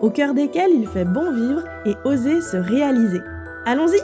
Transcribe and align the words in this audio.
au 0.00 0.10
cœur 0.10 0.34
desquels 0.34 0.72
il 0.72 0.86
fait 0.86 1.04
bon 1.04 1.32
vivre 1.32 1.64
et 1.84 1.94
oser 2.04 2.40
se 2.40 2.56
réaliser. 2.56 3.20
Allons-y 3.64 4.00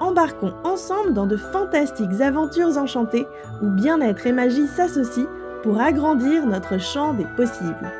Embarquons 0.00 0.54
ensemble 0.64 1.14
dans 1.14 1.26
de 1.26 1.36
fantastiques 1.36 2.20
aventures 2.20 2.76
enchantées 2.76 3.26
où 3.62 3.70
bien-être 3.70 4.26
et 4.26 4.32
magie 4.32 4.66
s'associent 4.66 5.28
pour 5.62 5.80
agrandir 5.80 6.46
notre 6.46 6.78
champ 6.78 7.14
des 7.14 7.26
possibles. 7.36 7.92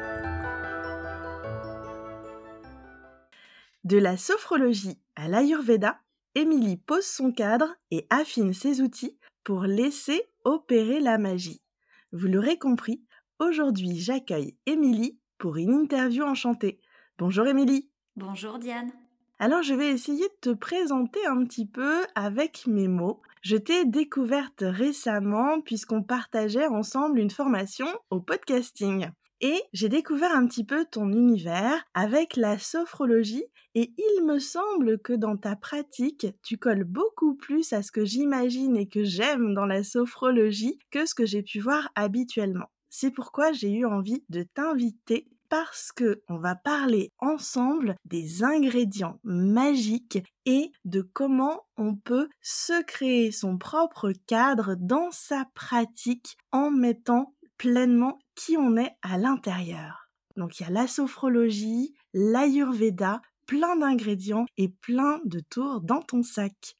De 3.84 3.98
la 3.98 4.16
sophrologie 4.16 4.98
à 5.14 5.28
l'ayurveda, 5.28 5.98
Émilie 6.34 6.78
pose 6.78 7.04
son 7.04 7.32
cadre 7.32 7.68
et 7.90 8.06
affine 8.10 8.54
ses 8.54 8.80
outils 8.80 9.16
pour 9.44 9.64
laisser 9.64 10.22
opérer 10.44 11.00
la 11.00 11.18
magie. 11.18 11.62
Vous 12.10 12.26
l'aurez 12.26 12.58
compris, 12.58 13.02
aujourd'hui 13.38 13.98
j'accueille 13.98 14.56
Émilie 14.66 15.18
pour 15.38 15.56
une 15.56 15.74
interview 15.74 16.24
enchantée. 16.24 16.80
Bonjour 17.16 17.46
Émilie. 17.46 17.88
Bonjour 18.16 18.58
Diane. 18.58 18.90
Alors 19.38 19.62
je 19.62 19.72
vais 19.72 19.88
essayer 19.88 20.26
de 20.26 20.38
te 20.40 20.50
présenter 20.50 21.24
un 21.26 21.44
petit 21.44 21.64
peu 21.64 22.04
avec 22.16 22.66
mes 22.66 22.88
mots. 22.88 23.22
Je 23.40 23.56
t'ai 23.56 23.84
découverte 23.84 24.64
récemment 24.66 25.60
puisqu'on 25.60 26.02
partageait 26.02 26.66
ensemble 26.66 27.20
une 27.20 27.30
formation 27.30 27.86
au 28.10 28.18
podcasting. 28.18 29.10
Et 29.40 29.62
j'ai 29.72 29.88
découvert 29.88 30.32
un 30.34 30.44
petit 30.48 30.64
peu 30.64 30.86
ton 30.86 31.12
univers 31.12 31.84
avec 31.94 32.34
la 32.34 32.58
sophrologie 32.58 33.44
et 33.76 33.94
il 33.96 34.24
me 34.26 34.40
semble 34.40 34.98
que 34.98 35.12
dans 35.12 35.36
ta 35.36 35.54
pratique, 35.54 36.26
tu 36.42 36.58
colles 36.58 36.84
beaucoup 36.84 37.36
plus 37.36 37.72
à 37.72 37.84
ce 37.84 37.92
que 37.92 38.04
j'imagine 38.04 38.76
et 38.76 38.88
que 38.88 39.04
j'aime 39.04 39.54
dans 39.54 39.66
la 39.66 39.84
sophrologie 39.84 40.80
que 40.90 41.06
ce 41.06 41.14
que 41.14 41.26
j'ai 41.26 41.44
pu 41.44 41.60
voir 41.60 41.90
habituellement. 41.94 42.66
C'est 42.90 43.12
pourquoi 43.12 43.52
j'ai 43.52 43.72
eu 43.72 43.84
envie 43.84 44.24
de 44.30 44.42
t'inviter 44.42 45.28
parce 45.54 45.92
que 45.92 46.20
on 46.28 46.38
va 46.38 46.56
parler 46.56 47.12
ensemble 47.20 47.94
des 48.04 48.42
ingrédients 48.42 49.20
magiques 49.22 50.18
et 50.46 50.72
de 50.84 51.00
comment 51.00 51.68
on 51.76 51.94
peut 51.94 52.28
se 52.42 52.82
créer 52.82 53.30
son 53.30 53.56
propre 53.56 54.10
cadre 54.26 54.74
dans 54.74 55.12
sa 55.12 55.44
pratique 55.54 56.36
en 56.50 56.72
mettant 56.72 57.36
pleinement 57.56 58.18
qui 58.34 58.56
on 58.56 58.76
est 58.76 58.96
à 59.02 59.16
l'intérieur. 59.16 60.08
Donc 60.36 60.58
il 60.58 60.64
y 60.64 60.66
a 60.66 60.70
la 60.70 60.88
sophrologie, 60.88 61.94
l'ayurveda, 62.14 63.22
plein 63.46 63.76
d'ingrédients 63.76 64.46
et 64.56 64.70
plein 64.70 65.20
de 65.24 65.38
tours 65.38 65.82
dans 65.82 66.02
ton 66.02 66.24
sac. 66.24 66.74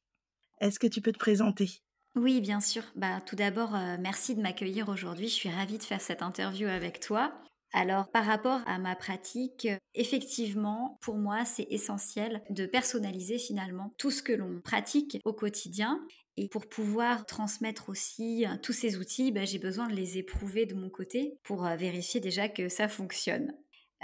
Est-ce 0.60 0.80
que 0.80 0.88
tu 0.88 1.00
peux 1.00 1.12
te 1.12 1.18
présenter? 1.20 1.70
Oui, 2.16 2.40
bien 2.40 2.60
sûr. 2.60 2.82
Bah, 2.96 3.20
tout 3.20 3.36
d'abord, 3.36 3.76
euh, 3.76 3.98
merci 4.00 4.34
de 4.34 4.42
m'accueillir 4.42 4.88
aujourd'hui. 4.88 5.28
Je 5.28 5.34
suis 5.34 5.48
ravie 5.48 5.78
de 5.78 5.84
faire 5.84 6.00
cette 6.00 6.22
interview 6.22 6.66
avec 6.66 6.98
toi. 6.98 7.32
Alors 7.76 8.08
par 8.08 8.24
rapport 8.24 8.60
à 8.66 8.78
ma 8.78 8.94
pratique, 8.94 9.66
effectivement, 9.94 10.96
pour 11.00 11.16
moi, 11.16 11.44
c'est 11.44 11.66
essentiel 11.70 12.40
de 12.48 12.66
personnaliser 12.66 13.36
finalement 13.36 13.92
tout 13.98 14.12
ce 14.12 14.22
que 14.22 14.32
l'on 14.32 14.60
pratique 14.60 15.18
au 15.24 15.32
quotidien. 15.32 16.00
Et 16.36 16.48
pour 16.48 16.68
pouvoir 16.68 17.26
transmettre 17.26 17.88
aussi 17.88 18.46
euh, 18.46 18.56
tous 18.62 18.72
ces 18.72 18.96
outils, 18.96 19.32
bah, 19.32 19.44
j'ai 19.44 19.58
besoin 19.58 19.88
de 19.88 19.94
les 19.94 20.18
éprouver 20.18 20.66
de 20.66 20.74
mon 20.74 20.88
côté 20.88 21.36
pour 21.42 21.66
euh, 21.66 21.74
vérifier 21.74 22.20
déjà 22.20 22.48
que 22.48 22.68
ça 22.68 22.86
fonctionne. 22.88 23.52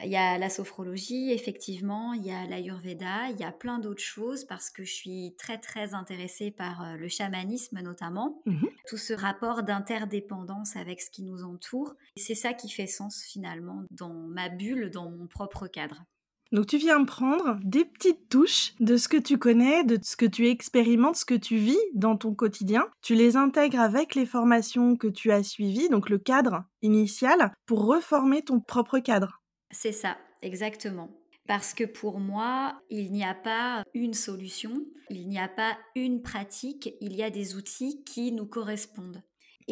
Il 0.02 0.10
y 0.10 0.16
a 0.16 0.38
la 0.38 0.48
sophrologie, 0.48 1.30
effectivement, 1.30 2.14
il 2.14 2.24
y 2.24 2.30
a 2.30 2.46
l'ayurveda, 2.46 3.28
il 3.30 3.38
y 3.38 3.44
a 3.44 3.52
plein 3.52 3.78
d'autres 3.78 4.02
choses 4.02 4.44
parce 4.44 4.70
que 4.70 4.84
je 4.84 4.92
suis 4.92 5.34
très 5.36 5.58
très 5.58 5.92
intéressée 5.94 6.50
par 6.50 6.82
euh, 6.82 6.96
le 6.96 7.08
chamanisme 7.08 7.80
notamment. 7.80 8.40
Mmh 8.46 8.66
Tout 8.88 8.96
ce 8.96 9.12
rapport 9.12 9.62
d'interdépendance 9.62 10.76
avec 10.76 11.02
ce 11.02 11.10
qui 11.10 11.22
nous 11.22 11.44
entoure, 11.44 11.94
c'est 12.16 12.34
ça 12.34 12.54
qui 12.54 12.70
fait 12.70 12.86
sens 12.86 13.22
finalement 13.22 13.84
dans 13.90 14.14
ma 14.14 14.48
bulle, 14.48 14.90
dans 14.90 15.10
mon 15.10 15.26
propre 15.26 15.66
cadre. 15.66 16.04
Donc 16.52 16.66
tu 16.66 16.78
viens 16.78 17.04
prendre 17.04 17.58
des 17.62 17.84
petites 17.84 18.28
touches 18.28 18.74
de 18.80 18.96
ce 18.96 19.06
que 19.06 19.16
tu 19.16 19.38
connais, 19.38 19.84
de 19.84 19.98
ce 20.02 20.16
que 20.16 20.26
tu 20.26 20.48
expérimentes, 20.48 21.14
ce 21.14 21.24
que 21.24 21.34
tu 21.34 21.56
vis 21.56 21.78
dans 21.94 22.16
ton 22.16 22.34
quotidien. 22.34 22.88
Tu 23.02 23.14
les 23.14 23.36
intègres 23.36 23.78
avec 23.78 24.16
les 24.16 24.26
formations 24.26 24.96
que 24.96 25.06
tu 25.06 25.30
as 25.30 25.44
suivies, 25.44 25.88
donc 25.90 26.08
le 26.08 26.18
cadre 26.18 26.64
initial, 26.82 27.52
pour 27.66 27.84
reformer 27.84 28.42
ton 28.42 28.58
propre 28.58 28.98
cadre. 28.98 29.39
C'est 29.70 29.92
ça, 29.92 30.18
exactement. 30.42 31.10
Parce 31.46 31.74
que 31.74 31.84
pour 31.84 32.20
moi, 32.20 32.80
il 32.90 33.10
n'y 33.12 33.24
a 33.24 33.34
pas 33.34 33.82
une 33.94 34.14
solution, 34.14 34.84
il 35.08 35.28
n'y 35.28 35.38
a 35.38 35.48
pas 35.48 35.76
une 35.96 36.22
pratique, 36.22 36.94
il 37.00 37.16
y 37.16 37.22
a 37.22 37.30
des 37.30 37.56
outils 37.56 38.04
qui 38.04 38.32
nous 38.32 38.46
correspondent. 38.46 39.22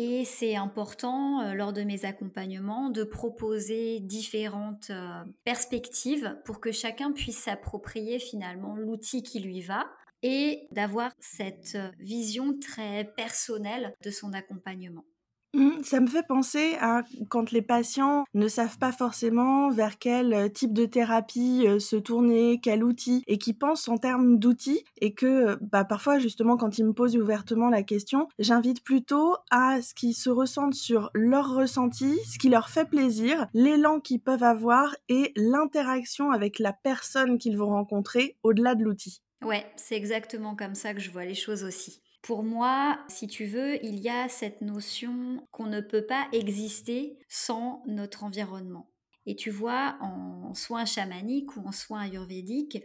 Et 0.01 0.25
c'est 0.25 0.55
important 0.55 1.41
euh, 1.41 1.55
lors 1.55 1.73
de 1.73 1.83
mes 1.83 2.05
accompagnements 2.05 2.89
de 2.89 3.03
proposer 3.03 3.99
différentes 3.99 4.91
euh, 4.91 5.25
perspectives 5.45 6.37
pour 6.45 6.61
que 6.61 6.71
chacun 6.71 7.11
puisse 7.11 7.39
s'approprier 7.39 8.21
finalement 8.21 8.77
l'outil 8.77 9.25
qui 9.25 9.41
lui 9.41 9.61
va 9.61 9.87
et 10.23 10.69
d'avoir 10.71 11.11
cette 11.19 11.75
euh, 11.75 11.91
vision 11.99 12.57
très 12.61 13.13
personnelle 13.17 13.93
de 14.05 14.11
son 14.11 14.33
accompagnement. 14.35 15.05
Mmh, 15.55 15.83
ça 15.83 16.01
me 16.01 16.07
fait 16.07 16.27
penser 16.27 16.77
à 16.79 17.03
quand 17.31 17.53
les 17.53 17.63
patients 17.63 18.25
ne 18.35 18.49
savent 18.49 18.77
pas 18.77 18.93
forcément 18.93 19.71
vers 19.71 19.99
quel 19.99 20.35
euh, 20.35 20.49
type 20.49 20.75
de 20.75 20.85
thérapie 20.85 21.65
euh, 21.67 21.79
se 21.79 21.97
tourner, 21.97 22.61
quel 22.63 22.85
outil, 22.85 23.25
et 23.27 23.39
qui 23.39 23.55
pensent 23.55 23.89
en 23.89 23.97
termes 23.97 24.39
d'outils, 24.39 24.85
et 25.01 25.15
que 25.15 25.57
bah, 25.63 25.85
parfois 25.85 26.19
justement 26.19 26.59
quand 26.59 26.77
ils 26.77 26.85
me 26.85 26.93
posent 26.93 27.17
ouvertement 27.17 27.71
la 27.71 27.83
question, 27.83 28.29
j'invite 28.39 28.85
plutôt 28.85 29.37
à 29.51 29.81
ce 29.81 29.95
qu'ils 29.95 30.15
se 30.15 30.29
ressentent 30.29 30.75
sur 30.75 31.11
leur 31.15 31.55
ressenti, 31.55 32.19
ce 32.31 32.39
qui 32.39 32.51
leur 32.51 32.69
fait 32.69 32.85
plaisir, 32.89 33.47
l'élan 33.55 34.01
qu'ils 34.01 34.21
peuvent 34.21 34.43
avoir 34.43 34.95
et 35.09 35.33
l'interaction 35.35 36.31
avec 36.31 36.59
la 36.59 36.75
personne 36.75 37.39
qu'ils 37.39 37.57
vont 37.57 37.71
rencontrer 37.71 38.37
au-delà 38.43 38.75
de 38.75 38.85
l'outil. 38.85 39.23
Ouais, 39.43 39.65
c'est 39.77 39.97
exactement 39.97 40.57
comme 40.57 40.75
ça 40.75 40.93
que 40.93 41.01
je 41.01 41.11
vois 41.11 41.25
les 41.25 41.35
choses 41.35 41.65
aussi. 41.65 42.03
Pour 42.23 42.43
moi, 42.43 42.99
si 43.09 43.27
tu 43.27 43.47
veux, 43.47 43.83
il 43.85 43.99
y 44.01 44.09
a 44.09 44.29
cette 44.29 44.61
notion 44.61 45.47
qu'on 45.51 45.67
ne 45.67 45.81
peut 45.81 46.05
pas 46.07 46.29
exister 46.33 47.19
sans 47.29 47.83
notre 47.87 48.25
environnement. 48.25 48.91
Et 49.25 49.37
tu 49.37 49.51
vois, 49.51 49.97
en 50.01 50.55
soins 50.55 50.85
chamaniques 50.85 51.57
ou 51.57 51.61
en 51.67 51.73
soins 51.73 52.01
ayurvédiques, 52.01 52.83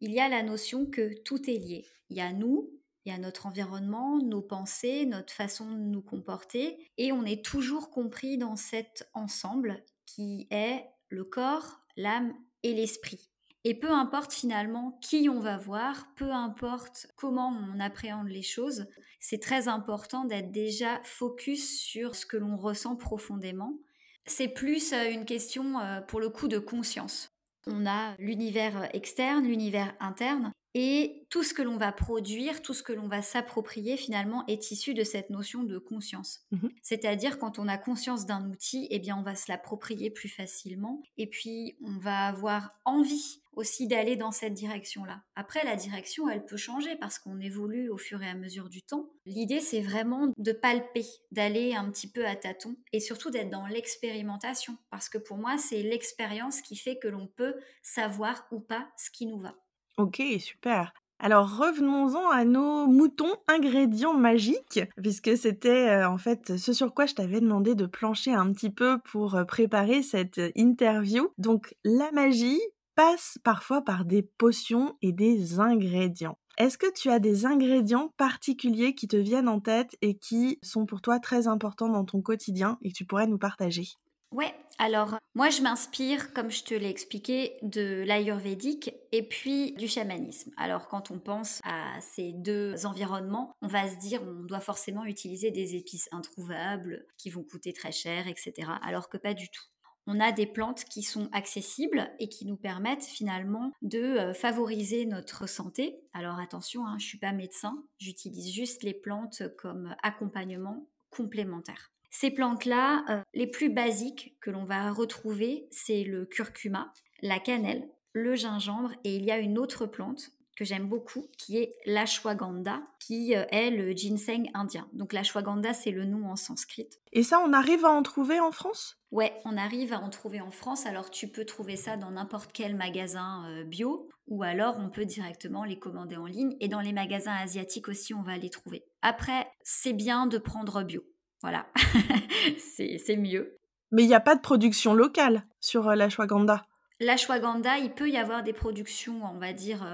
il 0.00 0.12
y 0.12 0.20
a 0.20 0.28
la 0.28 0.42
notion 0.42 0.86
que 0.86 1.12
tout 1.22 1.48
est 1.48 1.58
lié. 1.58 1.86
Il 2.10 2.16
y 2.16 2.20
a 2.20 2.32
nous, 2.32 2.70
il 3.04 3.12
y 3.12 3.14
a 3.14 3.18
notre 3.18 3.46
environnement, 3.46 4.18
nos 4.18 4.42
pensées, 4.42 5.06
notre 5.06 5.32
façon 5.32 5.70
de 5.70 5.78
nous 5.78 6.02
comporter, 6.02 6.78
et 6.98 7.12
on 7.12 7.24
est 7.24 7.44
toujours 7.44 7.90
compris 7.90 8.38
dans 8.38 8.56
cet 8.56 9.08
ensemble 9.14 9.84
qui 10.06 10.46
est 10.50 10.84
le 11.08 11.24
corps, 11.24 11.80
l'âme 11.96 12.32
et 12.62 12.74
l'esprit. 12.74 13.31
Et 13.64 13.74
peu 13.74 13.90
importe 13.90 14.32
finalement 14.32 14.98
qui 15.00 15.28
on 15.28 15.38
va 15.38 15.56
voir, 15.56 16.08
peu 16.16 16.32
importe 16.32 17.06
comment 17.16 17.48
on 17.48 17.78
appréhende 17.78 18.28
les 18.28 18.42
choses, 18.42 18.86
c'est 19.20 19.40
très 19.40 19.68
important 19.68 20.24
d'être 20.24 20.50
déjà 20.50 21.00
focus 21.04 21.78
sur 21.78 22.16
ce 22.16 22.26
que 22.26 22.36
l'on 22.36 22.56
ressent 22.56 22.96
profondément. 22.96 23.78
C'est 24.26 24.48
plus 24.48 24.92
euh, 24.92 25.10
une 25.10 25.24
question 25.24 25.78
euh, 25.80 26.00
pour 26.00 26.20
le 26.20 26.28
coup 26.28 26.48
de 26.48 26.58
conscience. 26.58 27.30
On 27.66 27.86
a 27.86 28.16
l'univers 28.18 28.88
externe, 28.94 29.44
l'univers 29.44 29.94
interne, 30.00 30.52
et 30.74 31.26
tout 31.28 31.42
ce 31.42 31.54
que 31.54 31.62
l'on 31.62 31.76
va 31.76 31.92
produire, 31.92 32.62
tout 32.62 32.74
ce 32.74 32.82
que 32.82 32.92
l'on 32.92 33.08
va 33.08 33.22
s'approprier 33.22 33.96
finalement 33.96 34.44
est 34.46 34.70
issu 34.70 34.94
de 34.94 35.04
cette 35.04 35.30
notion 35.30 35.62
de 35.64 35.78
conscience. 35.78 36.40
Mmh 36.50 36.68
C'est-à-dire 36.82 37.38
quand 37.38 37.58
on 37.58 37.68
a 37.68 37.78
conscience 37.78 38.26
d'un 38.26 38.48
outil, 38.50 38.86
eh 38.90 38.98
bien 38.98 39.16
on 39.16 39.22
va 39.22 39.34
se 39.34 39.50
l'approprier 39.50 40.10
plus 40.10 40.28
facilement 40.28 41.02
et 41.18 41.26
puis 41.26 41.76
on 41.84 41.98
va 41.98 42.26
avoir 42.26 42.74
envie 42.84 43.42
aussi 43.54 43.86
d'aller 43.86 44.16
dans 44.16 44.32
cette 44.32 44.54
direction-là. 44.54 45.22
Après 45.36 45.62
la 45.62 45.76
direction, 45.76 46.30
elle 46.30 46.46
peut 46.46 46.56
changer 46.56 46.96
parce 46.96 47.18
qu'on 47.18 47.38
évolue 47.38 47.90
au 47.90 47.98
fur 47.98 48.22
et 48.22 48.28
à 48.28 48.34
mesure 48.34 48.70
du 48.70 48.82
temps. 48.82 49.10
L'idée 49.26 49.60
c'est 49.60 49.82
vraiment 49.82 50.32
de 50.38 50.52
palper, 50.52 51.04
d'aller 51.32 51.74
un 51.74 51.90
petit 51.90 52.10
peu 52.10 52.26
à 52.26 52.34
tâtons 52.34 52.76
et 52.92 53.00
surtout 53.00 53.30
d'être 53.30 53.50
dans 53.50 53.66
l'expérimentation 53.66 54.78
parce 54.90 55.08
que 55.08 55.18
pour 55.18 55.36
moi, 55.36 55.58
c'est 55.58 55.82
l'expérience 55.82 56.62
qui 56.62 56.76
fait 56.76 56.98
que 56.98 57.08
l'on 57.08 57.26
peut 57.26 57.56
savoir 57.82 58.46
ou 58.50 58.60
pas 58.60 58.88
ce 58.96 59.10
qui 59.10 59.26
nous 59.26 59.38
va. 59.38 59.54
Ok, 59.98 60.22
super. 60.38 60.92
Alors 61.18 61.56
revenons-en 61.56 62.28
à 62.30 62.44
nos 62.44 62.86
moutons 62.88 63.36
ingrédients 63.46 64.14
magiques, 64.14 64.80
puisque 65.00 65.36
c'était 65.36 65.88
euh, 65.88 66.08
en 66.08 66.18
fait 66.18 66.56
ce 66.56 66.72
sur 66.72 66.92
quoi 66.94 67.06
je 67.06 67.14
t'avais 67.14 67.40
demandé 67.40 67.76
de 67.76 67.86
plancher 67.86 68.32
un 68.32 68.52
petit 68.52 68.70
peu 68.70 68.98
pour 69.04 69.36
euh, 69.36 69.44
préparer 69.44 70.02
cette 70.02 70.38
euh, 70.38 70.50
interview. 70.56 71.28
Donc 71.38 71.76
la 71.84 72.10
magie, 72.10 72.60
passe 72.94 73.38
parfois 73.44 73.82
par 73.82 74.04
des 74.04 74.22
potions 74.22 74.96
et 75.00 75.12
des 75.12 75.60
ingrédients. 75.60 76.38
Est-ce 76.58 76.76
que 76.76 76.92
tu 76.92 77.08
as 77.08 77.20
des 77.20 77.46
ingrédients 77.46 78.12
particuliers 78.16 78.94
qui 78.94 79.08
te 79.08 79.16
viennent 79.16 79.48
en 79.48 79.60
tête 79.60 79.96
et 80.02 80.18
qui 80.18 80.58
sont 80.62 80.84
pour 80.84 81.00
toi 81.00 81.18
très 81.18 81.46
importants 81.46 81.88
dans 81.88 82.04
ton 82.04 82.20
quotidien 82.20 82.78
et 82.82 82.90
que 82.90 82.96
tu 82.96 83.06
pourrais 83.06 83.26
nous 83.26 83.38
partager? 83.38 83.86
Ouais, 84.32 84.54
alors 84.78 85.16
moi 85.34 85.50
je 85.50 85.60
m'inspire, 85.60 86.32
comme 86.32 86.50
je 86.50 86.64
te 86.64 86.74
l'ai 86.74 86.88
expliqué, 86.88 87.58
de 87.60 88.02
l'ayurvédique 88.06 88.94
et 89.12 89.22
puis 89.22 89.72
du 89.74 89.88
chamanisme. 89.88 90.50
Alors 90.56 90.88
quand 90.88 91.10
on 91.10 91.18
pense 91.18 91.60
à 91.64 92.00
ces 92.00 92.32
deux 92.32 92.86
environnements, 92.86 93.52
on 93.60 93.66
va 93.66 93.88
se 93.88 93.96
dire 93.96 94.22
on 94.22 94.44
doit 94.44 94.60
forcément 94.60 95.04
utiliser 95.04 95.50
des 95.50 95.76
épices 95.76 96.08
introuvables 96.12 97.04
qui 97.18 97.28
vont 97.28 97.44
coûter 97.44 97.74
très 97.74 97.92
cher, 97.92 98.26
etc. 98.26 98.70
Alors 98.82 99.10
que 99.10 99.18
pas 99.18 99.34
du 99.34 99.50
tout 99.50 99.64
on 100.06 100.18
a 100.18 100.32
des 100.32 100.46
plantes 100.46 100.84
qui 100.84 101.02
sont 101.02 101.28
accessibles 101.32 102.10
et 102.18 102.28
qui 102.28 102.46
nous 102.46 102.56
permettent 102.56 103.04
finalement 103.04 103.72
de 103.82 103.98
euh, 103.98 104.34
favoriser 104.34 105.06
notre 105.06 105.48
santé. 105.48 106.00
Alors 106.12 106.40
attention, 106.40 106.86
hein, 106.86 106.96
je 106.98 107.04
ne 107.04 107.08
suis 107.08 107.18
pas 107.18 107.32
médecin, 107.32 107.84
j'utilise 107.98 108.52
juste 108.52 108.82
les 108.82 108.94
plantes 108.94 109.42
comme 109.58 109.94
accompagnement 110.02 110.88
complémentaire. 111.10 111.92
Ces 112.14 112.30
plantes-là, 112.30 113.04
euh, 113.08 113.22
les 113.32 113.46
plus 113.46 113.70
basiques 113.70 114.36
que 114.40 114.50
l'on 114.50 114.64
va 114.64 114.92
retrouver, 114.92 115.66
c'est 115.70 116.04
le 116.04 116.26
curcuma, 116.26 116.92
la 117.22 117.40
cannelle, 117.40 117.88
le 118.12 118.36
gingembre 118.36 118.92
et 119.02 119.16
il 119.16 119.24
y 119.24 119.32
a 119.32 119.38
une 119.38 119.58
autre 119.58 119.86
plante 119.86 120.30
que 120.54 120.66
j'aime 120.66 120.86
beaucoup, 120.86 121.26
qui 121.38 121.56
est 121.56 121.74
l'ashwagandha, 121.86 122.82
qui 123.00 123.34
euh, 123.34 123.46
est 123.50 123.70
le 123.70 123.92
ginseng 123.92 124.50
indien. 124.52 124.86
Donc 124.92 125.14
l'ashwagandha, 125.14 125.72
c'est 125.72 125.90
le 125.90 126.04
nom 126.04 126.30
en 126.30 126.36
sanskrit. 126.36 126.90
Et 127.12 127.22
ça, 127.22 127.40
on 127.40 127.54
arrive 127.54 127.86
à 127.86 127.90
en 127.90 128.02
trouver 128.02 128.38
en 128.38 128.52
France? 128.52 128.98
Ouais, 129.10 129.32
on 129.46 129.56
arrive 129.56 129.94
à 129.94 130.00
en 130.00 130.10
trouver 130.10 130.42
en 130.42 130.50
France. 130.50 130.84
Alors 130.84 131.10
tu 131.10 131.28
peux 131.28 131.46
trouver 131.46 131.76
ça 131.76 131.96
dans 131.96 132.10
n'importe 132.10 132.52
quel 132.52 132.76
magasin 132.76 133.46
euh, 133.48 133.64
bio, 133.64 134.10
ou 134.28 134.42
alors 134.42 134.76
on 134.78 134.90
peut 134.90 135.06
directement 135.06 135.64
les 135.64 135.78
commander 135.78 136.16
en 136.16 136.26
ligne. 136.26 136.54
Et 136.60 136.68
dans 136.68 136.80
les 136.80 136.92
magasins 136.92 137.34
asiatiques 137.34 137.88
aussi, 137.88 138.12
on 138.12 138.22
va 138.22 138.36
les 138.36 138.50
trouver. 138.50 138.84
Après, 139.00 139.50
c'est 139.62 139.94
bien 139.94 140.26
de 140.26 140.36
prendre 140.36 140.82
bio. 140.82 141.02
Voilà, 141.42 141.66
c'est 142.58 143.16
mieux. 143.16 143.58
Mais 143.90 144.04
il 144.04 144.08
n'y 144.08 144.14
a 144.14 144.20
pas 144.20 144.36
de 144.36 144.40
production 144.40 144.94
locale 144.94 145.44
sur 145.60 145.88
euh, 145.88 145.94
l'ashwagandha 145.94 146.66
L'ashwagandha, 147.00 147.78
il 147.78 147.90
peut 147.90 148.08
y 148.08 148.16
avoir 148.16 148.42
des 148.42 148.52
productions, 148.52 149.24
on 149.24 149.38
va 149.38 149.52
dire, 149.52 149.84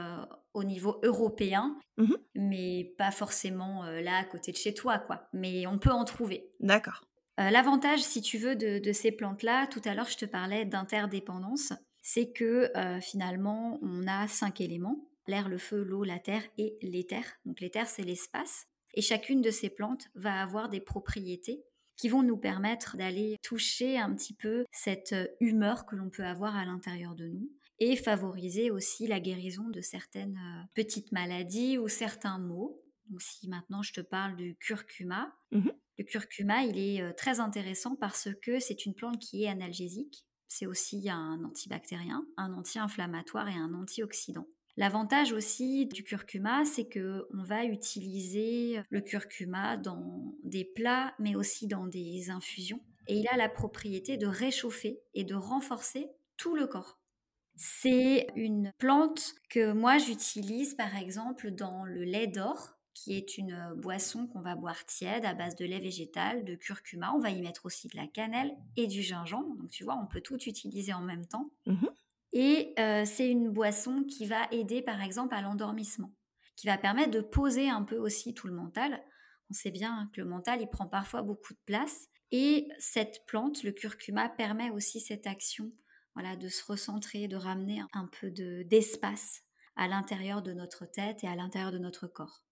au 0.59 0.65
niveau 0.65 0.99
européen, 1.03 1.77
mmh 1.97 2.15
mais 2.35 2.95
pas 2.97 3.11
forcément 3.11 3.85
euh, 3.85 4.01
là 4.01 4.19
à 4.19 4.25
côté 4.25 4.53
de 4.53 4.57
chez 4.57 4.73
toi, 4.73 4.99
quoi. 4.99 5.29
Mais 5.33 5.67
on 5.67 5.79
peut 5.79 5.91
en 5.91 6.05
trouver. 6.05 6.53
D'accord. 6.61 7.03
Euh, 7.41 7.51
l'avantage, 7.51 8.01
si 8.01 8.21
tu 8.21 8.39
veux, 8.39 8.55
de, 8.57 8.93
ces 8.93 9.13
plantes-là, 9.13 9.67
tout 9.67 9.83
à 9.85 9.95
l'heure, 9.95 10.09
je 10.09 10.17
te 10.17 10.25
parlais 10.25 10.65
d'interdépendance, 10.65 11.73
c'est 12.01 12.31
que 12.31 12.71
euh, 12.77 13.01
finalement, 13.01 13.79
on 13.83 14.07
a 14.07 14.29
cinq 14.29 14.61
éléments 14.61 15.09
l'air, 15.27 15.49
le 15.49 15.59
feu, 15.59 15.83
l'eau, 15.83 16.05
la 16.05 16.19
terre 16.19 16.43
et 16.57 16.79
l'éther. 16.81 17.23
Donc 17.45 17.61
l'éther, 17.61 17.87
c'est 17.87 18.03
l'espace. 18.03 18.67
Et 18.99 19.01
chacune 19.01 19.43
de 19.43 19.53
ces 19.53 19.71
plantes 19.71 20.09
va 20.17 20.43
avoir 20.43 20.69
des 20.69 20.81
propriétés 20.81 21.63
qui 21.97 22.09
vont 22.09 22.25
nous 22.25 22.37
permettre 22.37 22.97
d'aller 22.97 23.37
toucher 23.45 23.97
un 23.97 24.13
petit 24.13 24.35
peu 24.35 24.65
cette 24.73 25.15
humeur 25.39 25.87
que 25.87 25.95
l'on 25.95 26.11
peut 26.11 26.25
avoir 26.25 26.57
à 26.57 26.65
l'intérieur 26.65 27.15
de 27.15 27.29
nous 27.29 27.49
et 27.79 27.95
favoriser 27.95 28.73
aussi 28.73 29.07
la 29.07 29.21
guérison 29.21 29.69
de 29.69 29.81
certaines 29.81 30.37
euh, 30.37 30.65
petites 30.75 31.13
maladies 31.13 31.79
ou 31.79 31.87
certains 31.87 32.41
maux. 32.41 32.83
Donc 33.09 33.23
si 33.23 33.49
maintenant 33.49 33.83
je 33.83 33.93
te 33.93 34.01
parle 34.01 34.35
du 34.35 34.57
curcuma, 34.57 35.33
mmh 35.53 35.69
le 35.99 36.05
curcuma 36.05 36.65
il 36.65 36.77
est 36.77 37.01
euh, 37.01 37.13
très 37.13 37.39
intéressant 37.39 37.95
parce 37.95 38.29
que 38.43 38.59
c'est 38.59 38.85
une 38.85 38.95
plante 38.95 39.21
qui 39.21 39.45
est 39.45 39.49
analgésique. 39.49 40.27
C'est 40.49 40.67
aussi 40.67 41.09
un 41.09 41.45
antibactérien, 41.45 42.27
un 42.37 42.53
anti-inflammatoire 42.53 43.49
et 43.49 43.55
un 43.55 43.75
antioxydant. 43.75 44.49
L'avantage 44.79 45.33
aussi 45.33 45.87
du 45.87 46.05
curcuma, 46.05 46.65
c'est 46.65 46.87
que 46.87 47.27
on 47.35 47.43
va 47.43 47.65
utiliser 47.65 48.81
le 48.91 49.01
curcuma 49.01 49.77
dans 49.77 50.37
des 50.45 50.65
plats, 50.65 51.15
mais 51.19 51.35
aussi 51.35 51.67
dans 51.67 51.85
des 51.85 52.31
infusions. 52.31 52.81
Et 53.09 53.17
il 53.17 53.27
a 53.27 53.37
la 53.37 53.49
propriété 53.49 54.17
de 54.17 54.29
réchauffer 54.29 55.01
et 55.15 55.25
de 55.25 55.35
renforcer 55.35 56.07
tout 56.37 56.55
le 56.55 56.69
corps. 56.69 57.01
C'est 57.57 58.29
une 58.37 58.73
plante 58.79 59.35
que 59.51 59.73
moi 59.73 59.99
j'utilise 59.99 60.75
par 60.75 60.97
exemple 60.97 61.51
dans 61.51 61.85
le 61.85 62.05
lait 62.05 62.29
d'or, 62.29 62.79
qui 62.95 63.17
est 63.17 63.37
une 63.37 63.75
boisson 63.75 64.29
qu'on 64.29 64.43
va 64.43 64.55
boire 64.55 64.85
tiède 64.87 65.25
à 65.25 65.35
base 65.35 65.57
de 65.57 65.65
lait 65.65 65.81
végétal, 65.81 66.45
de 66.45 66.55
curcuma. 66.55 67.13
On 67.17 67.19
va 67.19 67.31
y 67.31 67.43
mettre 67.43 67.67
aussi 67.67 67.89
de 67.89 67.97
la 67.97 68.07
cannelle 68.07 68.57
et 68.77 68.87
du 68.87 69.03
gingembre. 69.03 69.57
Donc 69.57 69.71
tu 69.71 69.83
vois, 69.83 69.99
on 70.01 70.07
peut 70.07 70.21
tout 70.21 70.39
utiliser 70.47 70.93
en 70.93 71.03
même 71.03 71.27
temps. 71.27 71.51
Mmh 71.67 71.87
et 72.33 72.75
c'est 73.05 73.31
une 73.31 73.51
boisson 73.51 74.05
qui 74.05 74.27
va 74.27 74.47
aider 74.51 74.83
par 74.83 75.03
exemple 75.03 75.35
à 75.35 75.43
l'endormissement, 75.43 76.13
qui 76.57 76.67
va 76.67 76.79
permettre 76.79 77.11
de 77.11 77.21
poser 77.21 77.69
un 77.71 77.83
peu 77.83 77.97
aussi 77.97 78.35
tout 78.35 78.47
le 78.49 78.55
mental. 78.55 79.03
On 79.51 79.55
sait 79.55 79.71
bien 79.71 80.11
que 80.13 80.21
le 80.21 80.27
mental, 80.27 80.61
il 80.61 80.69
prend 80.69 80.87
parfois 80.87 81.23
beaucoup 81.23 81.55
de 81.55 81.61
place. 81.65 82.09
Et 82.31 82.69
cette 82.79 83.25
plante, 83.27 83.63
le 83.63 83.73
curcuma, 83.73 84.29
permet 84.29 84.71
aussi 84.71 85.01
cette 85.01 85.27
action 85.27 85.73
voilà, 86.15 86.37
de 86.37 86.49
se 86.49 86.63
recentrer, 86.65 87.29
de 87.29 87.37
ramener 87.37 87.81
un 87.95 88.09
peu 88.21 88.31
d'espace 88.31 89.41
à 89.77 89.89
l'intérieur 89.89 90.43
de 90.43 90.53
notre 90.53 90.85
tête 90.85 91.25
et 91.25 91.29
à 91.29 91.37
l'intérieur 91.37 91.73
de 91.73 91.79
notre 91.79 92.07
corps. 92.07 92.43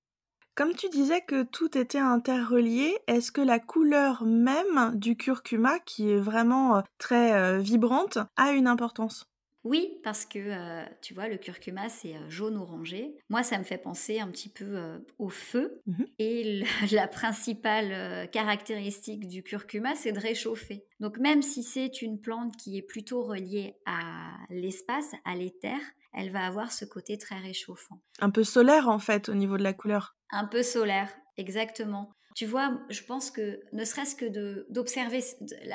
Comme 0.55 0.75
tu 0.75 0.89
disais 0.89 1.21
que 1.21 1.43
tout 1.43 1.77
était 1.77 1.99
interrelié, 1.99 2.97
est-ce 3.09 3.31
que 3.31 3.43
la 3.43 3.59
couleur 3.59 4.25
même 4.25 4.93
du 4.95 5.19
curcuma, 5.19 5.79
qui 5.81 6.11
est 6.11 6.21
vraiment 6.21 6.83
très 6.97 7.61
vibrante, 7.61 8.17
a 8.37 8.53
une 8.53 8.69
importance? 8.69 9.29
Oui, 9.67 9.99
parce 10.05 10.25
que 10.25 10.39
euh, 10.39 10.85
tu 11.03 11.13
vois, 11.13 11.27
le 11.27 11.39
curcuma, 11.39 11.89
c'est 11.89 12.15
euh, 12.15 12.31
jaune-orangé. 12.31 13.17
Moi, 13.29 13.43
ça 13.43 13.59
me 13.59 13.65
fait 13.65 13.79
penser 13.79 14.21
un 14.21 14.29
petit 14.29 14.49
peu 14.49 14.65
euh, 14.65 14.99
au 15.19 15.29
feu. 15.29 15.83
Mmh 15.87 16.05
Et 16.21 16.63
la 16.93 17.09
principale 17.09 18.31
caractéristique 18.31 19.27
du 19.27 19.43
curcuma, 19.43 19.97
c'est 19.97 20.13
de 20.13 20.21
réchauffer. 20.21 20.85
Donc, 21.01 21.19
même 21.19 21.43
si 21.43 21.65
c'est 21.65 22.01
une 22.01 22.21
plante 22.21 22.57
qui 22.57 22.79
est 22.79 22.83
plutôt 22.83 23.25
reliée 23.25 23.75
à 23.87 24.37
l'espace, 24.51 25.13
à 25.25 25.35
l'éther, 25.35 25.81
elle 26.13 26.31
va 26.31 26.47
avoir 26.47 26.71
ce 26.71 26.85
côté 26.85 27.19
très 27.19 27.39
réchauffant. 27.41 28.01
Un 28.21 28.31
peu 28.31 28.45
solaire, 28.45 28.89
en 28.89 29.01
fait, 29.01 29.29
au 29.29 29.35
niveau 29.35 29.59
de 29.59 29.65
la 29.65 29.73
couleur. 29.73 30.17
Un 30.31 30.45
peu 30.45 30.63
solaire, 30.63 31.13
exactement. 31.39 32.13
Tu 32.37 32.45
vois, 32.45 32.79
je 32.91 33.03
pense 33.03 33.31
que 33.31 33.63
ne 33.73 33.83
serait-ce 33.87 34.15
que 34.15 34.27
d'observer 34.71 35.25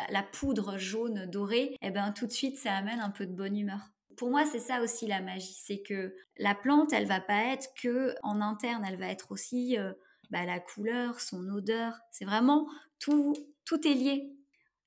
la, 0.10 0.22
poudre 0.22 0.78
jaune 0.78 1.26
dorée, 1.26 1.76
eh 1.82 1.90
ben 1.90 2.12
tout 2.12 2.28
de 2.28 2.32
suite 2.32 2.56
ça 2.56 2.76
amène 2.76 3.00
un 3.00 3.10
peu 3.10 3.26
de 3.26 3.34
bonne 3.34 3.58
humeur. 3.58 3.80
Pour 4.16 4.30
moi, 4.30 4.46
c'est 4.46 4.60
ça 4.60 4.84
aussi 4.84 5.08
la 5.08 5.22
magie, 5.22 5.58
c'est 5.60 5.82
que 5.82 6.14
la 6.38 6.54
plante, 6.54 6.94
elle 6.94 7.08
va 7.08 7.20
pas 7.20 7.46
être 7.46 7.68
que 7.82 8.14
en 8.22 8.42
interne, 8.42 8.86
elle 8.88 9.00
va 9.00 9.08
être 9.08 9.32
aussi 9.32 9.76
euh, 9.80 9.92
bah, 10.30 10.46
la 10.46 10.60
couleur, 10.60 11.20
son 11.20 11.50
odeur. 11.50 12.00
C'est 12.12 12.26
vraiment 12.26 12.68
tout, 13.00 13.34
tout 13.66 13.88
est 13.88 13.96
lié. 13.96 14.32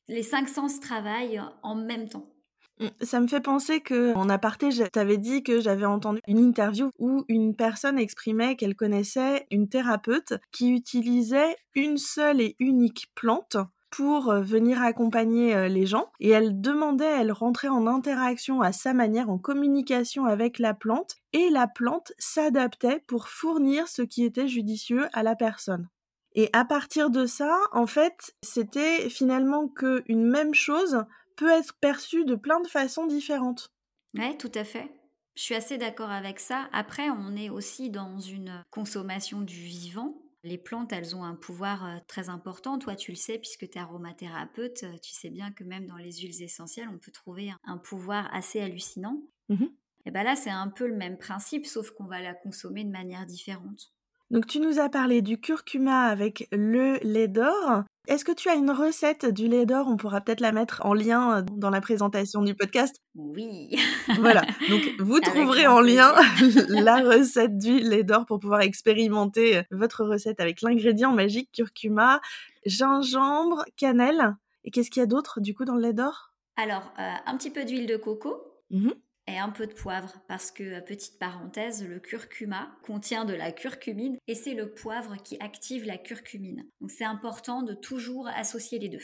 Les 0.07 0.23
cinq 0.23 0.49
sens 0.49 0.79
travaillent 0.79 1.43
en 1.65 1.75
même 1.75 2.09
temps. 2.09 2.34
Mmh, 2.81 2.87
ça 3.03 3.21
me 3.21 3.29
fait 3.29 3.41
penser 3.41 3.81
que 3.81 4.15
en 4.15 4.29
aparté, 4.29 4.71
je 4.71 4.83
t'avais 4.85 5.19
dit 5.19 5.43
que 5.43 5.61
j'avais 5.61 5.87
entendu 5.87 6.21
une 6.27 6.39
interview 6.39 6.91
où 6.99 7.25
une 7.29 7.55
personne 7.55 7.99
exprimait 7.99 8.57
qu'elle 8.57 8.75
connaissait 8.75 9.47
une 9.51 9.69
thérapeute 9.69 10.35
qui 10.51 10.71
utilisait 10.71 11.57
une 11.75 11.99
seule 11.99 12.41
et 12.41 12.57
unique 12.59 13.13
plante 13.15 13.57
pour 13.91 14.31
euh, 14.31 14.41
venir 14.41 14.83
accompagner 14.83 15.55
euh, 15.55 15.69
les 15.69 15.87
gens 15.87 16.11
et 16.19 16.31
elle 16.31 16.61
demandait, 16.61 17.21
elle 17.21 17.31
rentrait 17.31 17.69
en 17.69 17.87
interaction 17.87 18.61
à 18.61 18.73
sa 18.73 18.93
manière, 18.93 19.31
en 19.31 19.39
communication 19.39 20.25
avec 20.25 20.59
la 20.59 20.75
plante 20.75 21.15
et 21.33 21.49
la 21.49 21.69
plante 21.69 22.13
s'adaptait 22.19 23.05
pour 23.07 23.29
fournir 23.29 23.87
ce 23.87 24.03
qui 24.03 24.25
était 24.25 24.49
judicieux 24.49 25.07
à 25.13 25.23
la 25.23 25.37
personne. 25.37 25.89
Et 26.35 26.51
à 26.53 26.65
partir 26.65 27.11
de 27.11 27.27
ça, 27.27 27.57
en 27.71 27.87
fait, 27.87 28.35
c'était 28.43 29.09
finalement 29.09 29.69
qu'une 29.69 30.29
même 30.29 30.55
chose 30.55 31.05
peut 31.37 31.51
être 31.51 31.75
perçu 31.81 32.25
de 32.25 32.35
plein 32.35 32.61
de 32.61 32.69
façons 32.69 33.07
différentes. 33.07 33.73
Oui, 34.15 34.37
tout 34.39 34.53
à 34.55 34.65
fait. 34.65 34.91
Je 35.37 35.43
suis 35.43 35.55
assez 35.55 35.79
d'accord 35.79 36.11
avec 36.11 36.39
ça. 36.39 36.69
Après, 36.73 37.11
on 37.11 37.35
est 37.37 37.51
aussi 37.51 37.91
dans 37.91 38.19
une 38.21 38.63
consommation 38.71 39.41
du 39.41 39.57
vivant. 39.57 40.21
Les 40.45 40.59
plantes, 40.59 40.93
elles 40.93 41.17
ont 41.17 41.25
un 41.25 41.35
pouvoir 41.35 41.87
euh, 41.87 41.99
très 42.07 42.29
important. 42.29 42.79
Toi, 42.79 42.95
tu 42.95 43.13
le 43.13 43.17
sais, 43.17 43.39
puisque 43.39 43.69
tu 43.69 43.79
es 43.79 43.81
aromathérapeute, 43.81 44.85
euh, 44.85 44.99
tu 45.03 45.13
sais 45.13 45.31
bien 45.31 45.51
que 45.51 45.65
même 45.65 45.87
dans 45.87 45.97
les 45.97 46.13
huiles 46.13 46.43
essentielles, 46.43 46.89
on 46.93 46.99
peut 46.99 47.11
trouver 47.11 47.51
un 47.65 47.79
pouvoir 47.79 48.33
assez 48.33 48.61
hallucinant. 48.61 49.23
Mmh 49.49 49.65
Et 50.05 50.11
bien 50.11 50.23
là, 50.23 50.37
c'est 50.37 50.51
un 50.51 50.69
peu 50.69 50.87
le 50.87 50.97
même 50.97 51.17
principe, 51.17 51.67
sauf 51.67 51.91
qu'on 51.93 52.05
va 52.05 52.21
la 52.21 52.35
consommer 52.35 52.85
de 52.85 52.91
manière 52.91 53.25
différente. 53.25 53.95
Donc 54.31 54.47
tu 54.47 54.61
nous 54.61 54.79
as 54.79 54.89
parlé 54.89 55.23
du 55.23 55.41
curcuma 55.41 56.07
avec 56.07 56.49
le 56.53 56.99
lait 57.03 57.29
d'or. 57.29 57.85
Est-ce 58.07 58.25
que 58.25 58.33
tu 58.33 58.51
as 58.51 58.55
une 58.55 58.71
recette 58.71 59.25
du 59.25 59.49
lait 59.49 59.65
d'or? 59.65 59.87
On 59.89 59.97
pourra 59.97 60.21
peut-être 60.21 60.41
la 60.41 60.53
mettre 60.53 60.85
en 60.85 60.93
lien 60.93 61.39
euh, 61.39 61.43
dans 61.53 61.71
la 61.71 61.81
présentation 61.81 62.43
du 62.43 62.55
podcast. 62.55 63.03
Oui. 63.15 63.77
voilà. 64.19 64.43
Donc 64.69 64.83
vous 64.99 65.21
trouverez 65.21 65.67
en 65.67 65.81
lien 65.81 66.13
la 66.69 66.97
recette 66.97 67.57
du 67.57 67.79
lait 67.79 68.05
d'or 68.05 68.27
pour 68.27 68.41
pouvoir 68.41 68.61
expérimenter 68.61 69.59
euh, 69.59 69.63
votre 69.71 70.05
recette 70.05 70.41
avec 70.41 70.61
l'ingrédient 70.61 71.13
magique 71.13 71.51
curcuma, 71.53 72.21
gingembre, 72.67 73.65
cannelle. 73.77 74.37
Et 74.65 74.71
qu'est-ce 74.71 74.91
qu'il 74.91 75.01
y 75.01 75.05
a 75.05 75.07
d'autre 75.07 75.41
du 75.41 75.55
coup 75.55 75.65
dans 75.65 75.75
le 75.75 75.83
lait 75.83 75.93
d'or? 75.95 76.35
Alors, 76.57 76.93
euh, 76.99 77.11
un 77.27 77.37
petit 77.37 77.51
peu 77.51 77.65
d'huile 77.65 77.87
de 77.87 77.97
coco. 77.97 78.43
Mmh 78.71 78.91
et 79.27 79.39
un 79.39 79.51
peu 79.51 79.67
de 79.67 79.73
poivre 79.73 80.13
parce 80.29 80.51
que, 80.51 80.81
petite 80.81 81.19
parenthèse, 81.19 81.87
le 81.87 81.99
curcuma 81.99 82.77
contient 82.83 83.25
de 83.25 83.35
la 83.35 83.53
curcumine 83.53 84.19
et 84.27 84.35
c'est 84.35 84.55
le 84.55 84.71
poivre 84.71 85.17
qui 85.23 85.37
active 85.41 85.87
la 85.87 85.99
curcumine. 85.99 86.67
Donc 86.81 86.91
c'est 86.91 87.05
important 87.05 87.63
de 87.63 87.75
toujours 87.75 88.29
associer 88.29 88.79
les 88.79 88.89
deux. 88.89 89.03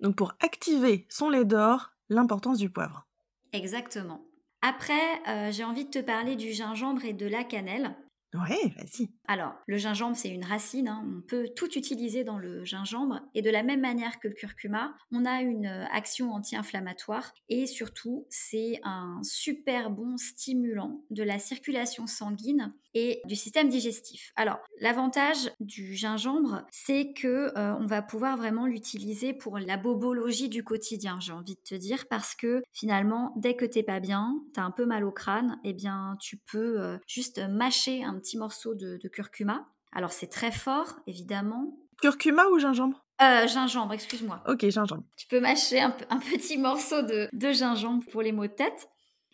Donc 0.00 0.16
pour 0.16 0.34
activer 0.40 1.06
son 1.08 1.28
lait 1.28 1.44
d'or, 1.44 1.90
l'importance 2.08 2.58
du 2.58 2.70
poivre. 2.70 3.06
Exactement. 3.52 4.24
Après, 4.62 5.22
euh, 5.28 5.52
j'ai 5.52 5.64
envie 5.64 5.84
de 5.84 5.90
te 5.90 5.98
parler 6.00 6.36
du 6.36 6.52
gingembre 6.52 7.04
et 7.04 7.12
de 7.12 7.26
la 7.26 7.44
cannelle. 7.44 7.96
Ouais, 8.34 8.74
vas-y. 8.76 9.08
Alors, 9.26 9.54
le 9.66 9.78
gingembre, 9.78 10.14
c'est 10.14 10.28
une 10.28 10.44
racine. 10.44 10.86
hein. 10.88 11.02
On 11.16 11.22
peut 11.22 11.48
tout 11.56 11.78
utiliser 11.78 12.24
dans 12.24 12.38
le 12.38 12.62
gingembre. 12.62 13.20
Et 13.34 13.40
de 13.40 13.48
la 13.48 13.62
même 13.62 13.80
manière 13.80 14.20
que 14.20 14.28
le 14.28 14.34
curcuma, 14.34 14.94
on 15.10 15.24
a 15.24 15.40
une 15.40 15.64
euh, 15.64 15.86
action 15.92 16.32
anti-inflammatoire. 16.32 17.32
Et 17.48 17.64
surtout, 17.66 18.26
c'est 18.28 18.80
un 18.84 19.18
super 19.22 19.88
bon 19.90 20.18
stimulant 20.18 21.00
de 21.08 21.22
la 21.22 21.38
circulation 21.38 22.06
sanguine 22.06 22.74
et 22.94 23.22
du 23.24 23.34
système 23.34 23.70
digestif. 23.70 24.32
Alors, 24.36 24.58
l'avantage 24.80 25.50
du 25.60 25.94
gingembre, 25.94 26.66
c'est 26.70 27.12
que 27.14 27.56
euh, 27.56 27.74
on 27.80 27.86
va 27.86 28.02
pouvoir 28.02 28.36
vraiment 28.36 28.66
l'utiliser 28.66 29.32
pour 29.32 29.58
la 29.58 29.76
bobologie 29.78 30.48
du 30.50 30.64
quotidien, 30.64 31.18
j'ai 31.20 31.32
envie 31.32 31.54
de 31.54 31.60
te 31.60 31.74
dire, 31.74 32.06
parce 32.08 32.34
que 32.34 32.62
finalement, 32.72 33.32
dès 33.36 33.56
que 33.56 33.64
t'es 33.64 33.82
pas 33.82 34.00
bien, 34.00 34.34
t'as 34.52 34.62
un 34.62 34.70
peu 34.70 34.84
mal 34.84 35.04
au 35.04 35.12
crâne, 35.12 35.58
eh 35.64 35.72
bien, 35.72 36.16
tu 36.20 36.36
peux 36.38 36.80
euh, 36.80 36.98
juste 37.06 37.38
mâcher 37.48 38.02
un 38.04 38.17
petit 38.18 38.38
morceau 38.38 38.74
de, 38.74 38.96
de 38.96 39.08
curcuma. 39.08 39.68
Alors, 39.92 40.12
c'est 40.12 40.26
très 40.26 40.52
fort, 40.52 40.96
évidemment. 41.06 41.78
Curcuma 42.00 42.46
ou 42.48 42.58
gingembre? 42.58 43.04
Euh, 43.20 43.48
gingembre, 43.48 43.94
excuse-moi. 43.94 44.42
Ok, 44.46 44.68
gingembre. 44.68 45.02
Tu 45.16 45.26
peux 45.26 45.40
mâcher 45.40 45.80
un, 45.80 45.96
un 46.10 46.18
petit 46.18 46.56
morceau 46.56 47.02
de, 47.02 47.28
de 47.32 47.52
gingembre 47.52 48.04
pour 48.12 48.22
les 48.22 48.32
maux 48.32 48.46
de 48.46 48.52
tête. 48.52 48.88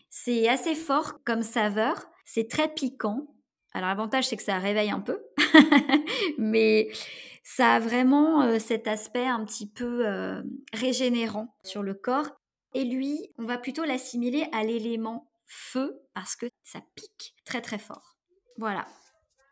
C'est 0.08 0.48
assez 0.48 0.74
fort 0.74 1.22
comme 1.24 1.42
saveur, 1.42 2.06
c'est 2.24 2.48
très 2.48 2.72
piquant. 2.72 3.26
Alors 3.72 3.88
l'avantage 3.88 4.28
c'est 4.28 4.36
que 4.36 4.44
ça 4.44 4.58
réveille 4.58 4.92
un 4.92 5.00
peu, 5.00 5.20
mais 6.38 6.88
ça 7.42 7.74
a 7.74 7.80
vraiment 7.80 8.42
euh, 8.42 8.60
cet 8.60 8.86
aspect 8.86 9.26
un 9.26 9.44
petit 9.44 9.68
peu 9.68 10.06
euh, 10.06 10.40
régénérant 10.72 11.56
sur 11.64 11.82
le 11.82 11.94
corps. 11.94 12.30
Et 12.72 12.84
lui, 12.84 13.18
on 13.38 13.44
va 13.44 13.58
plutôt 13.58 13.84
l'assimiler 13.84 14.46
à 14.52 14.62
l'élément 14.62 15.30
feu 15.46 16.00
parce 16.14 16.36
que 16.36 16.46
ça 16.62 16.80
pique 16.94 17.34
très 17.44 17.60
très 17.60 17.78
fort. 17.78 18.13
Voilà. 18.58 18.86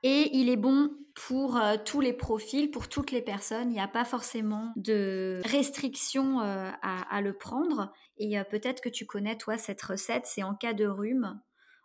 Et 0.03 0.31
il 0.37 0.49
est 0.49 0.57
bon 0.57 0.91
pour 1.15 1.57
euh, 1.57 1.77
tous 1.85 2.01
les 2.01 2.13
profils, 2.13 2.71
pour 2.71 2.89
toutes 2.89 3.11
les 3.11 3.23
personnes. 3.23 3.71
Il 3.71 3.75
n'y 3.75 3.81
a 3.81 3.89
pas 3.89 4.05
forcément 4.05 4.73
de 4.77 5.41
restriction 5.45 6.41
euh, 6.41 6.71
à, 6.83 7.21
le 7.21 7.33
prendre. 7.35 7.93
Et 8.19 8.39
euh, 8.39 8.45
peut-être 8.45 8.81
que 8.81 8.89
tu 8.89 9.07
connais, 9.07 9.37
toi, 9.37 9.59
cette 9.59 9.83
recette. 9.83 10.27
C'est 10.27 10.43
en 10.43 10.55
cas 10.55 10.73
de 10.73 10.87
rhume. 10.87 11.41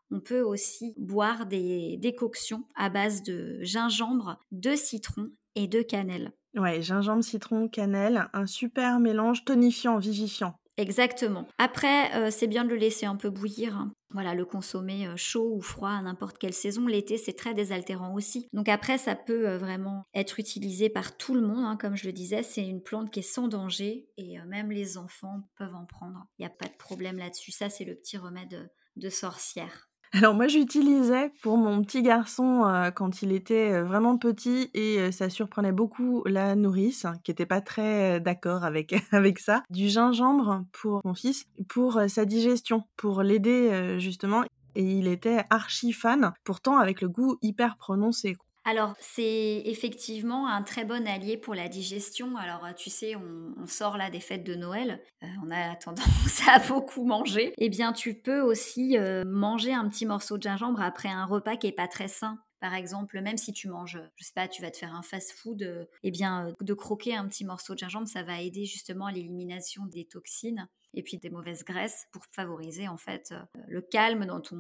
On 0.10 0.22
peut 0.22 0.42
aussi 0.42 0.96
boire 0.98 1.46
des 1.46 1.98
décoctions 1.98 2.64
à 2.76 2.90
base 2.90 3.24
de 3.24 3.60
gingembre, 3.62 4.40
de 4.52 4.76
citron 4.76 5.30
et 5.56 5.68
de 5.68 5.82
cannelle. 5.82 6.32
Ouais, 6.56 6.82
gingembre, 6.82 7.24
citron, 7.24 7.68
cannelle, 7.68 8.30
un 8.34 8.46
super 8.46 9.00
mélange 9.00 9.44
tonifiant, 9.44 9.98
vivifiant. 9.98 10.58
Exactement. 10.78 11.48
Après, 11.58 12.16
euh, 12.16 12.30
c'est 12.30 12.46
bien 12.46 12.64
de 12.64 12.70
le 12.70 12.76
laisser 12.76 13.08
un 13.08 13.16
peu 13.16 13.30
bouillir. 13.32 13.76
hein. 13.76 13.92
Voilà, 14.12 14.36
le 14.36 14.46
consommer 14.46 15.08
euh, 15.08 15.16
chaud 15.18 15.52
ou 15.56 15.62
froid 15.62 15.90
à 15.90 16.02
n'importe 16.04 16.38
quelle 16.38 16.54
saison. 16.54 16.86
L'été, 16.86 17.18
c'est 17.18 17.34
très 17.34 17.56
désaltérant 17.56 18.14
aussi. 18.14 18.48
Donc 18.54 18.70
après, 18.70 19.00
ça 19.00 19.16
peut 19.16 19.50
euh, 19.50 19.58
vraiment 19.58 20.06
être 20.14 20.40
utilisé 20.40 20.90
par 20.90 21.18
tout 21.18 21.34
le 21.34 21.42
monde. 21.42 21.66
hein. 21.66 21.78
Comme 21.82 21.96
je 21.96 22.06
le 22.06 22.14
disais, 22.14 22.44
c'est 22.44 22.66
une 22.66 22.84
plante 22.84 23.10
qui 23.12 23.20
est 23.20 23.24
sans 23.24 23.48
danger 23.48 24.08
et 24.18 24.38
même 24.48 24.72
les 24.72 24.98
enfants 25.00 25.50
peuvent 25.58 25.76
en 25.76 25.86
prendre. 25.86 26.28
Il 26.38 26.44
n'y 26.44 26.48
a 26.48 26.52
pas 26.56 26.68
de 26.68 26.78
problème 26.78 27.18
là-dessus. 27.18 27.52
Ça, 27.52 27.70
c'est 27.70 27.86
le 27.86 27.96
petit 27.96 28.18
remède 28.18 28.72
de 28.98 29.10
sorcière. 29.10 29.87
Alors 30.14 30.34
moi 30.34 30.48
j'utilisais 30.48 31.32
pour 31.42 31.58
mon 31.58 31.84
petit 31.84 32.02
garçon 32.02 32.66
euh, 32.66 32.92
quand 32.92 33.22
il 33.22 33.34
était 33.34 33.74
euh, 33.74 33.84
vraiment 33.84 34.18
petit 34.18 34.70
et 34.74 35.00
euh, 35.00 35.12
ça 35.12 35.30
surprenait 35.30 35.74
beaucoup 35.74 36.24
la 36.26 36.56
nourrice 36.56 37.04
hein, 37.04 37.16
qui 37.24 37.32
était 37.32 37.46
pas 37.46 37.60
très 37.60 38.22
d'accord 38.22 38.64
avec 38.64 38.96
avec 39.12 39.40
ça, 39.40 39.64
du 39.70 39.90
gingembre 39.90 40.64
pour 40.72 41.02
mon 41.04 41.14
fils 41.14 41.46
pour 41.68 42.02
sa 42.08 42.26
digestion, 42.26 42.84
pour 42.96 43.22
l'aider 43.22 43.98
justement 44.00 44.44
et 44.76 44.84
il 44.84 45.08
était 45.08 45.44
archi 45.50 45.92
fan, 45.92 46.34
pourtant 46.44 46.78
avec 46.78 47.02
le 47.02 47.10
goût 47.10 47.38
hyper 47.42 47.78
prononcé. 47.78 48.38
Alors, 48.68 48.96
c'est 49.00 49.62
effectivement 49.64 50.50
un 50.50 50.62
très 50.62 50.84
bon 50.84 51.08
allié 51.08 51.38
pour 51.38 51.56
la 51.56 51.70
digestion. 51.70 52.36
Alors, 52.36 52.66
euh, 52.66 52.74
tu 52.74 52.90
sais, 52.90 53.16
on, 53.16 53.66
sort 53.66 53.96
là 53.96 54.10
des 54.10 54.20
fêtes 54.20 54.44
de 54.44 54.56
Noël, 54.56 55.02
euh, 55.24 55.28
on 55.46 55.50
a 55.52 55.74
tendance 55.78 56.42
à 56.50 56.60
beaucoup 56.60 57.06
manger. 57.06 57.54
Eh 57.60 57.70
bien, 57.70 57.94
tu 57.94 58.14
peux 58.14 58.42
aussi 58.42 58.98
euh, 58.98 59.24
manger 59.26 59.74
un 59.74 59.88
petit 59.88 60.06
morceau 60.06 60.38
de 60.38 60.44
gingembre 60.44 60.82
après 60.82 61.08
un 61.08 61.24
repas 61.26 61.56
qui 61.56 61.68
est 61.68 61.72
pas 61.72 61.88
très 61.88 62.10
sain. 62.10 62.40
Par 62.60 62.74
exemple, 62.74 63.22
même 63.22 63.38
si 63.38 63.54
tu 63.54 63.70
manges, 63.70 64.02
je 64.18 64.24
sais 64.26 64.34
pas, 64.36 64.50
tu 64.50 64.62
vas 64.62 64.70
te 64.70 64.78
faire 64.78 64.94
un 64.94 65.02
fast-food, 65.02 65.88
eh 66.04 66.12
bien, 66.12 66.54
de 66.60 66.74
croquer 66.74 67.16
un 67.16 67.26
petit 67.30 67.46
morceau 67.46 67.74
de 67.74 67.80
gingembre, 67.80 68.08
ça 68.10 68.24
va 68.24 68.42
aider 68.42 68.66
justement 68.66 69.06
à 69.06 69.14
l'élimination 69.14 69.86
des 69.86 70.04
toxines 70.04 70.68
et 70.94 71.04
puis 71.04 71.20
des 71.20 71.30
mauvaises 71.30 71.64
graisses 71.64 72.08
pour 72.12 72.24
favoriser 72.32 72.88
en 72.88 72.98
fait 72.98 73.34
le 73.68 73.82
calme 73.82 74.26
dans 74.26 74.42
ton 74.42 74.58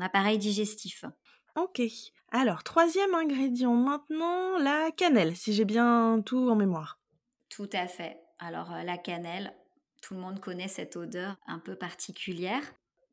appareil 0.00 0.38
digestif. 0.38 1.04
Ok. 1.56 1.80
Alors 2.32 2.64
troisième 2.64 3.14
ingrédient 3.14 3.74
maintenant, 3.74 4.58
la 4.58 4.90
cannelle, 4.90 5.36
si 5.36 5.52
j'ai 5.52 5.64
bien 5.64 6.20
tout 6.26 6.50
en 6.50 6.56
mémoire. 6.56 6.98
Tout 7.48 7.70
à 7.72 7.86
fait. 7.86 8.18
Alors 8.40 8.72
euh, 8.72 8.82
la 8.82 8.98
cannelle, 8.98 9.54
tout 10.02 10.14
le 10.14 10.20
monde 10.20 10.40
connaît 10.40 10.68
cette 10.68 10.96
odeur 10.96 11.36
un 11.46 11.60
peu 11.60 11.76
particulière. 11.76 12.62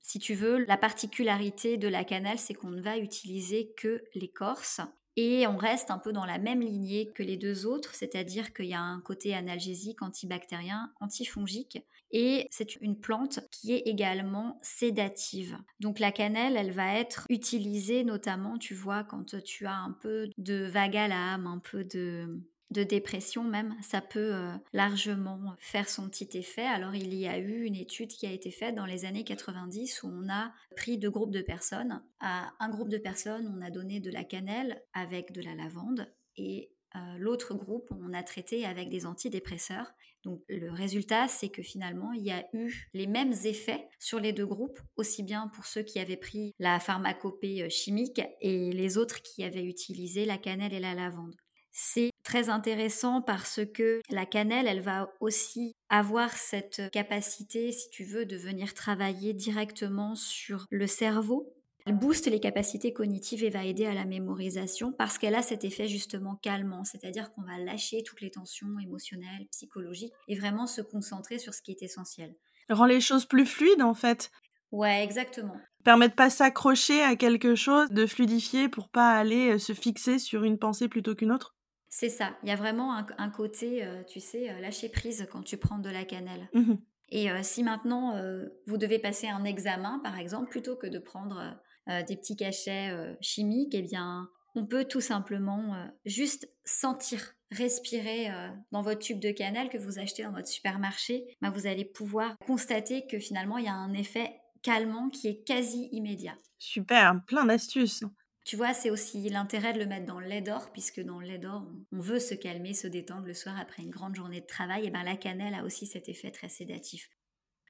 Si 0.02 0.18
tu 0.18 0.34
veux, 0.34 0.66
la 0.66 0.78
particularité 0.78 1.78
de 1.78 1.88
la 1.88 2.04
cannelle, 2.04 2.40
c'est 2.40 2.56
qu'on 2.56 2.72
ne 2.72 2.82
va 2.82 2.98
utiliser 2.98 3.72
que 3.78 4.04
l'écorce. 4.16 4.82
Et 5.18 5.46
on 5.46 5.58
reste 5.58 5.92
un 5.92 6.00
peu 6.00 6.12
dans 6.12 6.26
la 6.26 6.40
même 6.40 6.62
lignée 6.62 7.12
que 7.14 7.22
les 7.22 7.38
deux 7.38 7.66
autres, 7.66 7.94
c'est-à-dire 7.94 8.54
qu'il 8.54 8.66
y 8.66 8.74
a 8.74 8.82
un 8.82 9.02
côté 9.02 9.36
analgésique, 9.36 10.02
antibactérien, 10.02 10.92
antifongique. 11.00 11.86
Et 12.12 12.48
c'est 12.51 12.75
une 12.77 13.00
plante 13.00 13.39
qui 13.51 13.74
est 13.74 13.84
également 13.86 14.60
sédative. 14.62 15.58
Donc 15.80 16.00
la 16.00 16.12
cannelle, 16.12 16.58
elle 16.58 16.72
va 16.72 16.96
être 16.96 17.25
utilisée 17.30 18.03
notamment, 18.03 18.58
tu 18.58 18.74
vois, 18.74 19.03
quand 19.03 19.41
tu 19.44 19.65
as 19.65 19.75
un 19.75 19.91
peu 19.91 20.30
de 20.38 20.65
vague 20.65 20.98
à 20.98 21.08
l'âme, 21.08 21.48
un 21.48 21.60
peu 21.60 21.84
de, 21.84 22.44
dépression 22.70 23.44
même, 23.44 23.75
ça 23.82 24.00
peut 24.00 24.34
euh, 24.34 24.53
largement 24.72 25.56
faire 25.60 25.89
son 25.89 26.10
petit 26.10 26.38
effet. 26.38 26.65
Alors 26.65 26.96
il 26.96 27.13
y 27.13 27.27
a 27.27 27.38
eu 27.38 27.63
une 27.63 27.75
étude 27.75 28.12
qui 28.12 28.25
a 28.25 28.32
été 28.32 28.50
faite 28.50 28.75
dans 28.75 28.86
les 28.86 29.06
années 29.06 29.25
90 29.25 30.03
où 30.03 30.08
on 30.08 30.30
a 30.30 30.53
pris 30.77 30.98
deux 30.98 31.12
groupes 31.12 31.32
de 31.32 31.41
personnes. 31.41 32.01
À 32.20 32.53
un 32.60 32.70
groupe 32.70 32.89
de 32.89 32.98
personnes, 32.98 33.53
on 33.58 33.62
a 33.62 33.70
donné 33.70 34.00
de 34.00 34.10
la 34.10 34.24
cannelle 34.24 34.82
avec 34.94 35.34
de 35.34 35.41
la 35.41 35.53
lavande 35.53 36.08
et 36.38 36.72
euh, 36.96 37.18
l'autre 37.18 37.53
groupe, 37.53 37.89
on 38.01 38.13
a 38.13 38.24
traité 38.24 38.65
avec 38.65 38.89
des 38.89 39.06
antidépresseurs. 39.06 39.94
Donc 40.24 40.42
le 40.50 40.72
résultat, 40.72 41.28
c'est 41.28 41.50
que 41.50 41.63
finalement, 41.63 42.12
il 42.13 42.24
y 42.24 42.32
a 42.32 42.46
eu 42.54 42.88
les 42.94 43.08
mêmes 43.08 43.34
effets 43.44 43.88
sur 44.00 44.20
les 44.20 44.34
deux 44.34 44.46
groupes, 44.46 44.80
aussi 44.96 45.24
bien 45.24 45.48
pour 45.56 45.66
ceux 45.66 45.84
qui 45.84 46.00
avaient 46.00 46.18
pris 46.18 46.54
la 46.60 46.80
pharmacopée 46.80 47.63
euh, 47.63 47.70
chimique 47.70 48.22
et 48.40 48.72
les 48.72 48.98
autres 48.98 49.22
qui 49.22 49.44
avaient 49.44 49.66
utilisé 49.66 50.25
la 50.25 50.38
cannelle 50.38 50.74
et 50.74 50.80
la 50.80 50.94
lavande. 50.94 51.36
C'est 51.72 52.12
très 52.24 52.50
intéressant 52.50 53.22
parce 53.22 53.62
que 53.74 54.01
la 54.10 54.25
cannelle, 54.25 54.68
elle 54.68 54.82
va 54.82 55.13
aussi 55.22 55.74
avoir 55.90 56.32
cette 56.32 56.92
capacité, 56.92 57.72
si 57.72 57.90
tu 57.90 58.04
veux, 58.04 58.25
de 58.25 58.36
venir 58.36 58.74
travailler 58.74 59.34
directement 59.34 60.16
sur 60.16 60.66
le 60.70 60.86
cerveau. 60.86 61.54
Elle 61.86 61.98
booste 61.98 62.28
les 62.28 62.40
capacités 62.40 62.94
cognitives 62.94 63.44
et 63.44 63.50
va 63.50 63.66
aider 63.66 63.86
à 63.86 63.94
la 63.94 64.06
mémorisation 64.06 64.92
parce 64.92 65.18
qu'elle 65.18 65.36
a 65.36 65.42
cet 65.42 65.64
effet 65.64 65.88
justement 65.88 66.36
calmant, 66.36 66.84
c'est-à-dire 66.84 67.32
qu'on 67.34 67.42
va 67.42 67.58
lâcher 67.58 68.04
toutes 68.04 68.22
les 68.22 68.32
tensions 68.32 68.80
émotionnelles, 68.80 69.48
psychologiques 69.52 70.14
et 70.28 70.38
vraiment 70.38 70.68
se 70.68 70.82
concentrer 70.82 71.40
sur 71.40 71.54
ce 71.54 71.62
qui 71.62 71.72
est 71.72 71.82
essentiel. 71.82 72.36
Rend 72.70 72.86
les 72.86 73.02
choses 73.02 73.26
plus 73.26 73.46
fluides 73.46 73.82
en 73.82 73.94
fait. 73.94 74.32
Ouais, 74.72 75.04
exactement. 75.04 75.56
Permet 75.84 76.10
de 76.10 76.14
pas 76.14 76.30
s'accrocher 76.30 77.02
à 77.02 77.16
quelque 77.16 77.56
chose, 77.56 77.90
de 77.90 78.06
fluidifier 78.06 78.70
pour 78.70 78.88
pas 78.90 79.12
aller 79.12 79.54
euh, 79.54 79.58
se 79.58 79.74
fixer 79.74 80.20
sur 80.20 80.44
une 80.44 80.60
pensée 80.60 80.88
plutôt 80.88 81.16
qu'une 81.16 81.32
autre. 81.32 81.56
C'est 81.90 82.10
ça. 82.10 82.38
Il 82.44 82.50
y 82.50 82.54
a 82.54 82.56
vraiment 82.56 82.96
un, 82.96 83.06
un 83.18 83.30
côté, 83.30 83.84
euh, 83.84 84.04
tu 84.08 84.22
sais, 84.22 84.50
euh, 84.50 84.62
lâcher 84.62 84.88
prise 84.88 85.28
quand 85.30 85.42
tu 85.42 85.58
prends 85.58 85.80
de 85.80 85.90
la 85.90 86.06
cannelle. 86.06 86.50
Mhm. 86.54 86.78
Et 87.12 87.30
euh, 87.30 87.40
si 87.44 87.64
maintenant 87.64 88.16
euh, 88.16 88.46
vous 88.66 88.78
devez 88.78 88.98
passer 88.98 89.28
un 89.28 89.44
examen, 89.44 90.00
par 90.00 90.18
exemple, 90.18 90.50
plutôt 90.50 90.78
que 90.78 90.88
de 90.88 90.98
prendre 90.98 91.62
euh, 91.92 92.04
des 92.04 92.16
petits 92.16 92.36
cachets 92.36 92.90
euh, 92.92 93.14
chimiques, 93.22 93.76
eh 93.76 93.82
bien, 93.82 94.30
on 94.56 94.66
peut 94.66 94.86
tout 94.86 95.02
simplement 95.02 95.76
euh, 95.76 95.86
juste 96.06 96.50
sentir, 96.66 97.34
respirer 97.52 98.30
dans 98.72 98.82
votre 98.82 99.00
tube 99.00 99.20
de 99.20 99.32
cannelle 99.32 99.70
que 99.70 99.78
vous 99.78 100.00
achetez 100.00 100.24
dans 100.24 100.32
votre 100.32 100.48
supermarché. 100.48 101.26
Ben, 101.42 101.50
vous 101.50 101.68
allez 101.68 101.84
pouvoir 101.84 102.38
constater 102.46 103.06
que 103.08 103.20
finalement, 103.20 103.58
il 103.58 103.66
y 103.66 103.70
a 103.70 103.74
un 103.74 103.94
effet 103.94 104.32
calmant 104.62 105.10
qui 105.10 105.28
est 105.28 105.44
quasi 105.44 105.90
immédiat. 105.92 106.36
Super, 106.60 107.20
plein 107.26 107.46
d'astuces. 107.46 108.04
Tu 108.46 108.56
vois, 108.56 108.74
c'est 108.74 108.90
aussi 108.90 109.30
l'intérêt 109.30 109.74
de 109.74 109.80
le 109.80 109.86
mettre 109.86 110.06
dans 110.06 110.20
le 110.20 110.28
lait 110.28 110.42
d'or, 110.42 110.72
puisque 110.72 111.02
dans 111.02 111.20
le 111.20 111.28
lait 111.28 111.38
d'or, 111.38 111.68
on 111.92 112.00
veut 112.00 112.20
se 112.20 112.34
calmer, 112.34 112.74
se 112.74 112.88
détendre 112.88 113.28
le 113.28 113.34
soir 113.34 113.60
après 113.60 113.84
une 113.84 113.92
grande 113.92 114.16
journée 114.16 114.42
de 114.42 114.48
travail. 114.48 114.86
Et 114.86 114.90
ben 114.90 115.04
la 115.04 115.16
cannelle 115.16 115.54
a 115.54 115.64
aussi 115.64 115.86
cet 115.86 116.10
effet 116.10 116.32
très 116.32 116.50
sédatif. 116.50 117.10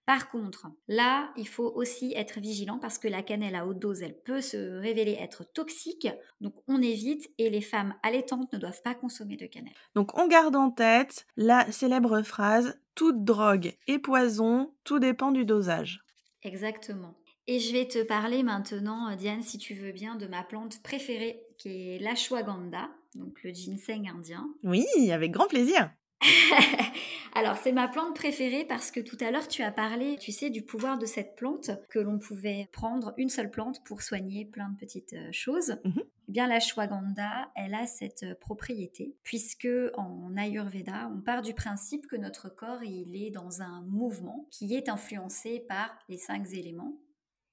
Par 0.05 0.29
contre, 0.29 0.67
là, 0.87 1.31
il 1.37 1.47
faut 1.47 1.71
aussi 1.75 2.13
être 2.15 2.39
vigilant 2.39 2.79
parce 2.79 2.97
que 2.97 3.07
la 3.07 3.21
cannelle 3.21 3.55
à 3.55 3.65
haute 3.65 3.79
dose, 3.79 4.01
elle 4.01 4.19
peut 4.19 4.41
se 4.41 4.79
révéler 4.79 5.17
être 5.19 5.43
toxique. 5.43 6.07
Donc 6.41 6.55
on 6.67 6.81
évite 6.81 7.29
et 7.37 7.49
les 7.49 7.61
femmes 7.61 7.93
allaitantes 8.03 8.51
ne 8.51 8.57
doivent 8.57 8.81
pas 8.83 8.95
consommer 8.95 9.37
de 9.37 9.45
cannelle. 9.45 9.73
Donc 9.95 10.17
on 10.17 10.27
garde 10.27 10.55
en 10.55 10.71
tête 10.71 11.25
la 11.37 11.71
célèbre 11.71 12.23
phrase 12.23 12.79
toute 12.95 13.23
drogue 13.23 13.75
et 13.87 13.99
poison, 13.99 14.73
tout 14.83 14.99
dépend 14.99 15.31
du 15.31 15.45
dosage. 15.45 16.03
Exactement. 16.43 17.15
Et 17.47 17.59
je 17.59 17.73
vais 17.73 17.87
te 17.87 18.03
parler 18.03 18.43
maintenant, 18.43 19.15
Diane, 19.15 19.41
si 19.41 19.57
tu 19.57 19.73
veux 19.73 19.91
bien, 19.91 20.15
de 20.15 20.27
ma 20.27 20.43
plante 20.43 20.81
préférée 20.83 21.43
qui 21.57 21.95
est 21.95 21.99
l'ashwagandha, 21.99 22.89
donc 23.15 23.43
le 23.43 23.51
ginseng 23.51 24.07
indien. 24.07 24.49
Oui, 24.63 24.85
avec 25.11 25.31
grand 25.31 25.47
plaisir. 25.47 25.91
Alors, 27.33 27.57
c'est 27.57 27.71
ma 27.71 27.87
plante 27.87 28.15
préférée 28.15 28.65
parce 28.65 28.91
que 28.91 28.99
tout 28.99 29.17
à 29.21 29.31
l'heure, 29.31 29.47
tu 29.47 29.63
as 29.63 29.71
parlé, 29.71 30.17
tu 30.19 30.31
sais, 30.31 30.49
du 30.49 30.61
pouvoir 30.61 30.97
de 30.97 31.05
cette 31.05 31.35
plante, 31.35 31.71
que 31.89 31.99
l'on 31.99 32.19
pouvait 32.19 32.69
prendre 32.71 33.13
une 33.17 33.29
seule 33.29 33.49
plante 33.49 33.83
pour 33.83 34.01
soigner 34.01 34.45
plein 34.45 34.69
de 34.69 34.77
petites 34.77 35.13
euh, 35.13 35.29
choses. 35.31 35.77
Mm 35.83 36.01
Eh 36.27 36.31
bien, 36.31 36.47
l'ashwagandha, 36.47 37.51
elle 37.55 37.73
a 37.73 37.87
cette 37.87 38.23
euh, 38.23 38.35
propriété, 38.35 39.15
puisque 39.23 39.69
en 39.95 40.35
Ayurveda, 40.37 41.09
on 41.15 41.21
part 41.21 41.41
du 41.41 41.53
principe 41.53 42.07
que 42.07 42.17
notre 42.17 42.53
corps, 42.53 42.83
il 42.83 43.15
est 43.15 43.31
dans 43.31 43.61
un 43.61 43.81
mouvement 43.83 44.47
qui 44.51 44.75
est 44.75 44.89
influencé 44.89 45.63
par 45.67 45.97
les 46.09 46.17
cinq 46.17 46.51
éléments, 46.53 46.99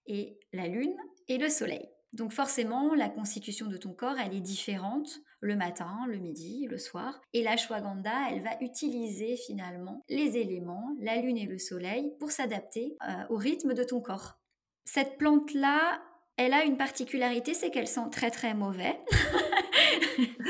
et 0.08 0.40
la 0.52 0.66
lune 0.66 0.96
et 1.28 1.38
le 1.38 1.48
soleil. 1.48 1.88
Donc 2.12 2.32
forcément, 2.32 2.94
la 2.94 3.08
constitution 3.08 3.66
de 3.66 3.76
ton 3.76 3.92
corps, 3.92 4.18
elle 4.18 4.34
est 4.34 4.40
différente 4.40 5.20
le 5.40 5.56
matin, 5.56 5.98
le 6.08 6.18
midi, 6.18 6.66
le 6.68 6.78
soir. 6.78 7.20
Et 7.32 7.42
la 7.42 7.56
Shwaganda, 7.56 8.30
elle 8.30 8.42
va 8.42 8.60
utiliser 8.60 9.36
finalement 9.36 10.04
les 10.08 10.36
éléments, 10.36 10.96
la 11.00 11.16
lune 11.16 11.36
et 11.36 11.46
le 11.46 11.58
soleil, 11.58 12.12
pour 12.18 12.30
s'adapter 12.30 12.96
euh, 13.06 13.24
au 13.30 13.36
rythme 13.36 13.74
de 13.74 13.84
ton 13.84 14.00
corps. 14.00 14.38
Cette 14.84 15.18
plante-là, 15.18 16.00
elle 16.36 16.54
a 16.54 16.64
une 16.64 16.76
particularité, 16.76 17.52
c'est 17.52 17.70
qu'elle 17.70 17.88
sent 17.88 18.08
très 18.10 18.30
très 18.30 18.54
mauvais. 18.54 18.98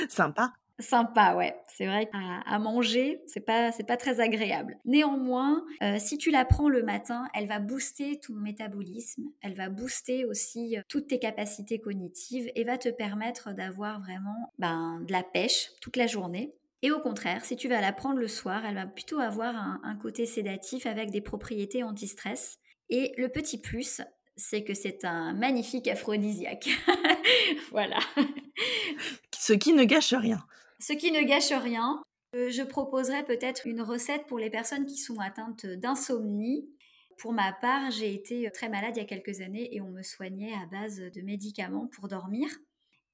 Sympa. 0.08 0.52
Sympa, 0.80 1.34
ouais. 1.34 1.56
C'est 1.66 1.86
vrai 1.86 2.06
qu'à 2.06 2.18
à 2.46 2.58
manger, 2.60 3.20
c'est 3.26 3.40
pas 3.40 3.72
c'est 3.72 3.86
pas 3.86 3.96
très 3.96 4.20
agréable. 4.20 4.78
Néanmoins, 4.84 5.64
euh, 5.82 5.96
si 5.98 6.18
tu 6.18 6.30
la 6.30 6.44
prends 6.44 6.68
le 6.68 6.84
matin, 6.84 7.28
elle 7.34 7.48
va 7.48 7.58
booster 7.58 8.20
ton 8.20 8.34
métabolisme, 8.34 9.24
elle 9.42 9.54
va 9.54 9.70
booster 9.70 10.24
aussi 10.24 10.78
euh, 10.78 10.82
toutes 10.88 11.08
tes 11.08 11.18
capacités 11.18 11.80
cognitives 11.80 12.48
et 12.54 12.62
va 12.62 12.78
te 12.78 12.88
permettre 12.90 13.52
d'avoir 13.54 14.00
vraiment 14.00 14.52
ben, 14.60 15.00
de 15.04 15.12
la 15.12 15.24
pêche 15.24 15.70
toute 15.80 15.96
la 15.96 16.06
journée. 16.06 16.54
Et 16.82 16.92
au 16.92 17.00
contraire, 17.00 17.44
si 17.44 17.56
tu 17.56 17.68
vas 17.68 17.80
la 17.80 17.92
prendre 17.92 18.20
le 18.20 18.28
soir, 18.28 18.64
elle 18.64 18.76
va 18.76 18.86
plutôt 18.86 19.18
avoir 19.18 19.56
un, 19.56 19.80
un 19.82 19.96
côté 19.96 20.26
sédatif 20.26 20.86
avec 20.86 21.10
des 21.10 21.20
propriétés 21.20 21.82
anti-stress. 21.82 22.58
Et 22.88 23.14
le 23.16 23.28
petit 23.28 23.60
plus, 23.60 24.00
c'est 24.36 24.62
que 24.62 24.74
c'est 24.74 25.04
un 25.04 25.34
magnifique 25.34 25.88
aphrodisiaque. 25.88 26.68
voilà. 27.72 27.98
Ce 29.36 29.52
qui 29.52 29.72
ne 29.72 29.82
gâche 29.82 30.14
rien. 30.14 30.38
Ce 30.80 30.92
qui 30.92 31.10
ne 31.12 31.22
gâche 31.22 31.52
rien. 31.52 32.02
Euh, 32.36 32.50
je 32.50 32.62
proposerais 32.62 33.24
peut-être 33.24 33.66
une 33.66 33.80
recette 33.80 34.26
pour 34.26 34.38
les 34.38 34.50
personnes 34.50 34.86
qui 34.86 34.98
sont 34.98 35.18
atteintes 35.18 35.66
d'insomnie. 35.66 36.68
Pour 37.18 37.32
ma 37.32 37.52
part, 37.52 37.90
j'ai 37.90 38.14
été 38.14 38.50
très 38.52 38.68
malade 38.68 38.96
il 38.96 39.00
y 39.00 39.02
a 39.02 39.06
quelques 39.06 39.40
années 39.40 39.74
et 39.74 39.80
on 39.80 39.90
me 39.90 40.02
soignait 40.02 40.52
à 40.52 40.66
base 40.66 40.98
de 40.98 41.22
médicaments 41.22 41.88
pour 41.88 42.08
dormir. 42.08 42.48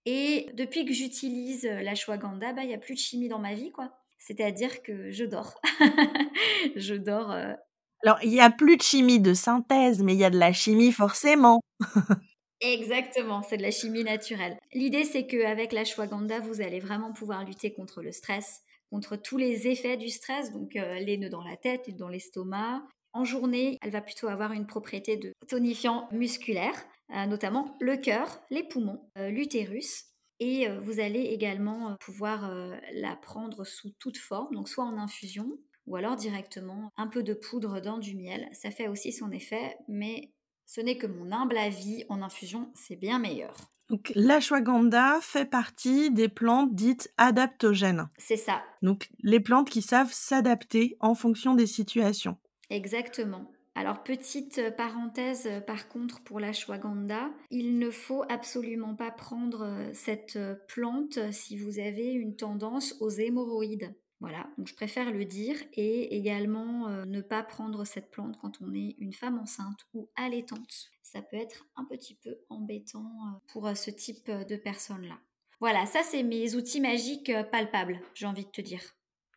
Et 0.04 0.50
depuis 0.54 0.84
que 0.84 0.92
j'utilise 0.92 1.64
l'ashwagandha, 1.64 2.52
bah, 2.52 2.62
il 2.62 2.68
n'y 2.68 2.74
a 2.74 2.78
plus 2.78 2.94
de 2.94 2.98
chimie 2.98 3.28
dans 3.28 3.38
ma 3.38 3.54
vie, 3.54 3.72
quoi. 3.72 3.94
C'est-à-dire 4.18 4.82
que 4.82 5.10
je 5.10 5.24
dors. 5.24 5.60
je 6.76 6.94
dors. 6.94 7.30
Euh. 7.30 7.54
Alors, 8.02 8.18
il 8.22 8.30
n'y 8.30 8.40
a 8.40 8.50
plus 8.50 8.76
de 8.76 8.82
chimie 8.82 9.20
de 9.20 9.32
synthèse, 9.32 10.02
mais 10.02 10.14
il 10.14 10.18
y 10.18 10.24
a 10.24 10.30
de 10.30 10.38
la 10.38 10.52
chimie 10.52 10.92
forcément. 10.92 11.60
Exactement, 12.64 13.42
c'est 13.42 13.58
de 13.58 13.62
la 13.62 13.70
chimie 13.70 14.04
naturelle. 14.04 14.56
L'idée, 14.72 15.04
c'est 15.04 15.26
qu'avec 15.26 15.72
l'ashwagandha, 15.74 16.40
vous 16.40 16.62
allez 16.62 16.80
vraiment 16.80 17.12
pouvoir 17.12 17.44
lutter 17.44 17.74
contre 17.74 18.00
le 18.00 18.10
stress, 18.10 18.62
contre 18.90 19.16
tous 19.16 19.36
les 19.36 19.68
effets 19.68 19.98
du 19.98 20.08
stress, 20.08 20.50
donc 20.50 20.74
euh, 20.76 20.94
les 20.94 21.18
nœuds 21.18 21.28
dans 21.28 21.44
la 21.44 21.58
tête, 21.58 21.94
dans 21.94 22.08
l'estomac. 22.08 22.82
En 23.12 23.24
journée, 23.24 23.76
elle 23.82 23.90
va 23.90 24.00
plutôt 24.00 24.28
avoir 24.28 24.52
une 24.52 24.66
propriété 24.66 25.18
de 25.18 25.34
tonifiant 25.46 26.08
musculaire, 26.10 26.86
euh, 27.14 27.26
notamment 27.26 27.76
le 27.80 27.98
cœur, 27.98 28.40
les 28.48 28.64
poumons, 28.64 29.10
euh, 29.18 29.28
l'utérus. 29.28 30.06
Et 30.40 30.66
vous 30.78 30.98
allez 31.00 31.20
également 31.20 31.96
pouvoir 32.00 32.52
la 32.92 33.14
prendre 33.14 33.64
sous 33.64 33.90
toute 34.00 34.18
forme, 34.18 34.52
donc 34.52 34.68
soit 34.68 34.84
en 34.84 34.98
infusion, 34.98 35.46
ou 35.86 35.94
alors 35.94 36.16
directement 36.16 36.90
un 36.96 37.06
peu 37.06 37.22
de 37.22 37.34
poudre 37.34 37.80
dans 37.80 37.98
du 37.98 38.16
miel. 38.16 38.48
Ça 38.52 38.72
fait 38.72 38.88
aussi 38.88 39.12
son 39.12 39.30
effet, 39.30 39.76
mais 39.86 40.32
ce 40.66 40.80
n'est 40.80 40.96
que 40.96 41.06
mon 41.06 41.32
humble 41.32 41.56
avis, 41.56 42.04
en 42.08 42.22
infusion, 42.22 42.70
c'est 42.74 42.96
bien 42.96 43.18
meilleur. 43.18 43.54
Donc 43.90 44.12
l'ashwagandha 44.14 45.18
fait 45.20 45.44
partie 45.44 46.10
des 46.10 46.28
plantes 46.28 46.74
dites 46.74 47.12
adaptogènes. 47.18 48.08
C'est 48.16 48.36
ça. 48.36 48.62
Donc 48.82 49.10
les 49.22 49.40
plantes 49.40 49.68
qui 49.68 49.82
savent 49.82 50.12
s'adapter 50.12 50.96
en 51.00 51.14
fonction 51.14 51.54
des 51.54 51.66
situations. 51.66 52.38
Exactement. 52.70 53.50
Alors 53.76 54.04
petite 54.04 54.58
euh, 54.58 54.70
parenthèse 54.70 55.46
euh, 55.46 55.60
par 55.60 55.88
contre 55.88 56.22
pour 56.22 56.38
l'ashwagandha, 56.38 57.30
il 57.50 57.78
ne 57.78 57.90
faut 57.90 58.24
absolument 58.28 58.94
pas 58.94 59.10
prendre 59.10 59.64
euh, 59.64 59.90
cette 59.92 60.38
plante 60.68 61.18
si 61.32 61.58
vous 61.58 61.80
avez 61.80 62.12
une 62.12 62.36
tendance 62.36 62.94
aux 63.00 63.10
hémorroïdes. 63.10 63.94
Voilà, 64.20 64.46
donc 64.56 64.68
je 64.68 64.74
préfère 64.74 65.10
le 65.10 65.24
dire 65.24 65.56
et 65.74 66.16
également 66.16 66.88
euh, 66.88 67.04
ne 67.04 67.20
pas 67.20 67.42
prendre 67.42 67.84
cette 67.84 68.10
plante 68.10 68.38
quand 68.38 68.60
on 68.62 68.72
est 68.72 68.96
une 68.98 69.12
femme 69.12 69.38
enceinte 69.38 69.86
ou 69.92 70.08
allaitante. 70.16 70.90
Ça 71.02 71.20
peut 71.20 71.36
être 71.36 71.66
un 71.76 71.84
petit 71.84 72.14
peu 72.14 72.38
embêtant 72.48 73.04
euh, 73.04 73.38
pour 73.48 73.66
euh, 73.66 73.74
ce 73.74 73.90
type 73.90 74.30
de 74.30 74.56
personnes-là. 74.56 75.18
Voilà, 75.60 75.86
ça 75.86 76.02
c'est 76.02 76.22
mes 76.22 76.54
outils 76.54 76.80
magiques 76.80 77.32
palpables, 77.50 78.00
j'ai 78.14 78.26
envie 78.26 78.44
de 78.44 78.50
te 78.50 78.60
dire. 78.60 78.80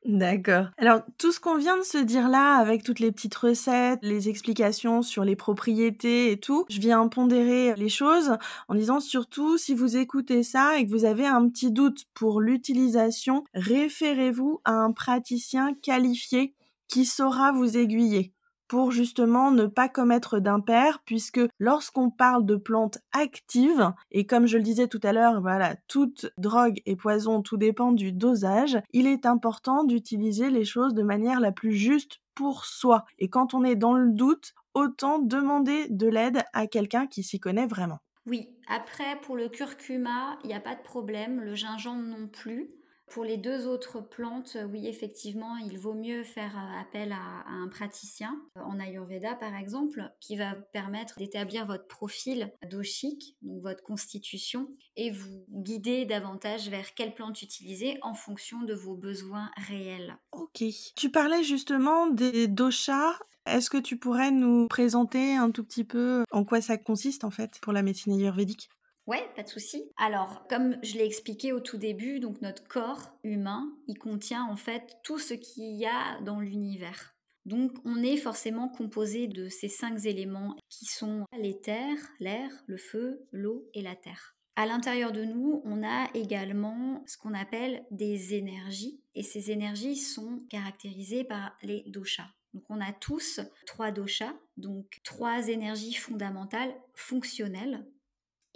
D'accord. 0.05 0.67
Alors, 0.77 1.01
tout 1.17 1.31
ce 1.33 1.39
qu'on 1.39 1.57
vient 1.57 1.77
de 1.77 1.83
se 1.83 1.97
dire 1.97 2.29
là, 2.29 2.55
avec 2.57 2.83
toutes 2.83 2.99
les 2.99 3.11
petites 3.11 3.35
recettes, 3.35 3.99
les 4.03 4.29
explications 4.29 5.01
sur 5.01 5.25
les 5.25 5.35
propriétés 5.35 6.31
et 6.31 6.39
tout, 6.39 6.65
je 6.69 6.79
viens 6.79 7.07
pondérer 7.09 7.75
les 7.75 7.89
choses 7.89 8.37
en 8.69 8.75
disant 8.75 8.99
surtout, 9.01 9.57
si 9.57 9.73
vous 9.73 9.97
écoutez 9.97 10.43
ça 10.43 10.77
et 10.77 10.85
que 10.85 10.91
vous 10.91 11.03
avez 11.05 11.25
un 11.25 11.49
petit 11.49 11.71
doute 11.71 12.05
pour 12.13 12.39
l'utilisation, 12.39 13.43
référez-vous 13.53 14.61
à 14.63 14.71
un 14.71 14.91
praticien 14.93 15.73
qualifié 15.81 16.53
qui 16.87 17.05
saura 17.05 17.51
vous 17.51 17.77
aiguiller 17.77 18.33
pour 18.67 18.91
justement 18.91 19.51
ne 19.51 19.65
pas 19.65 19.89
commettre 19.89 20.39
d'impair, 20.39 20.99
puisque 21.05 21.41
lorsqu'on 21.59 22.09
parle 22.09 22.45
de 22.45 22.55
plantes 22.55 22.99
actives, 23.11 23.91
et 24.11 24.25
comme 24.25 24.47
je 24.47 24.57
le 24.57 24.63
disais 24.63 24.87
tout 24.87 24.99
à 25.03 25.13
l'heure, 25.13 25.41
voilà, 25.41 25.75
toute 25.87 26.31
drogue 26.37 26.81
et 26.85 26.95
poison, 26.95 27.41
tout 27.41 27.57
dépend 27.57 27.91
du 27.91 28.11
dosage, 28.11 28.77
il 28.93 29.07
est 29.07 29.25
important 29.25 29.83
d'utiliser 29.83 30.49
les 30.49 30.65
choses 30.65 30.93
de 30.93 31.03
manière 31.03 31.39
la 31.39 31.51
plus 31.51 31.73
juste 31.73 32.19
pour 32.35 32.65
soi. 32.65 33.05
Et 33.17 33.29
quand 33.29 33.53
on 33.53 33.63
est 33.63 33.75
dans 33.75 33.93
le 33.93 34.11
doute, 34.11 34.53
autant 34.73 35.19
demander 35.19 35.87
de 35.89 36.07
l'aide 36.07 36.43
à 36.53 36.67
quelqu'un 36.67 37.07
qui 37.07 37.23
s'y 37.23 37.39
connaît 37.39 37.65
vraiment. 37.65 37.99
Oui, 38.27 38.49
après 38.67 39.19
pour 39.21 39.37
le 39.37 39.47
curcuma, 39.47 40.37
il 40.43 40.47
n'y 40.47 40.53
a 40.53 40.59
pas 40.59 40.75
de 40.75 40.81
problème, 40.81 41.41
le 41.41 41.55
gingembre 41.55 42.03
non 42.03 42.27
plus. 42.27 42.69
Pour 43.07 43.23
les 43.23 43.37
deux 43.37 43.67
autres 43.67 44.01
plantes, 44.01 44.57
oui, 44.69 44.85
effectivement, 44.87 45.55
il 45.57 45.79
vaut 45.79 45.93
mieux 45.93 46.23
faire 46.23 46.55
euh, 46.57 46.81
appel 46.81 47.13
à, 47.13 47.45
un 47.47 47.69
praticien, 47.69 48.41
euh, 48.57 48.61
en 48.61 48.79
Ayurveda 48.79 49.35
par 49.35 49.55
exemple, 49.55 50.03
qui 50.19 50.35
va 50.35 50.55
permettre 50.73 51.17
d'établir 51.17 51.65
votre 51.65 51.87
profil 51.87 52.51
doshique, 52.69 53.37
donc 53.41 53.61
votre 53.61 53.81
constitution, 53.81 54.67
et 54.97 55.11
vous 55.11 55.45
guider 55.49 56.05
davantage 56.05 56.69
vers 56.69 56.93
quelle 56.93 57.13
plante 57.13 57.41
utiliser 57.41 57.97
en 58.01 58.13
fonction 58.13 58.61
de 58.63 58.73
vos 58.73 58.95
besoins 58.95 59.49
réels. 59.67 60.17
Ok. 60.33 60.63
Tu 60.95 61.09
parlais 61.09 61.43
justement 61.43 62.07
des 62.07 62.47
doshas. 62.47 63.17
Est-ce 63.45 63.69
que 63.69 63.77
tu 63.77 63.97
pourrais 63.97 64.31
nous 64.31 64.67
présenter 64.67 65.35
un 65.35 65.51
tout 65.51 65.63
petit 65.63 65.85
peu 65.85 66.25
en 66.31 66.43
quoi 66.43 66.59
ça 66.59 66.77
consiste 66.77 67.23
en 67.23 67.31
fait 67.31 67.59
pour 67.61 67.71
la 67.71 67.81
médecine 67.81 68.11
ayurvédique? 68.11 68.69
Ouais, 69.07 69.25
pas 69.37 69.43
de 69.43 69.47
souci. 69.47 69.89
Alors, 69.95 70.45
comme 70.49 70.77
je 70.83 70.97
l'ai 70.97 71.05
expliqué 71.05 71.53
au 71.53 71.61
tout 71.61 71.77
début, 71.77 72.19
donc 72.19 72.41
notre 72.41 72.67
corps 72.67 73.17
humain, 73.23 73.73
il 73.87 73.97
contient 73.97 74.43
en 74.43 74.57
fait 74.57 74.97
tout 75.01 75.17
ce 75.17 75.33
qu'il 75.33 75.77
y 75.77 75.85
a 75.85 76.19
dans 76.21 76.41
l'univers. 76.41 77.15
Donc, 77.45 77.71
on 77.85 78.03
est 78.03 78.17
forcément 78.17 78.67
composé 78.67 79.27
de 79.27 79.47
ces 79.47 79.69
cinq 79.69 80.05
éléments 80.05 80.57
qui 80.67 80.83
sont 80.83 81.23
l'éther, 81.39 81.95
l'air, 82.19 82.51
le 82.65 82.75
feu, 82.75 83.25
l'eau 83.31 83.69
et 83.73 83.81
la 83.81 83.95
terre. 83.95 84.35
À 84.57 84.65
l'intérieur 84.65 85.13
de 85.13 85.23
nous, 85.23 85.61
on 85.63 85.87
a 85.87 86.09
également 86.13 87.03
ce 87.07 87.17
qu'on 87.17 87.33
appelle 87.33 87.85
des 87.91 88.33
énergies, 88.33 88.99
et 89.15 89.23
ces 89.23 89.51
énergies 89.51 89.95
sont 89.95 90.43
caractérisées 90.49 91.23
par 91.23 91.55
les 91.63 91.83
doshas. 91.87 92.27
Donc 92.53 92.63
on 92.69 92.81
a 92.81 92.91
tous 92.91 93.39
trois 93.65 93.91
doshas, 93.91 94.33
donc 94.57 94.99
trois 95.05 95.47
énergies 95.47 95.93
fondamentales 95.93 96.73
fonctionnelles 96.95 97.85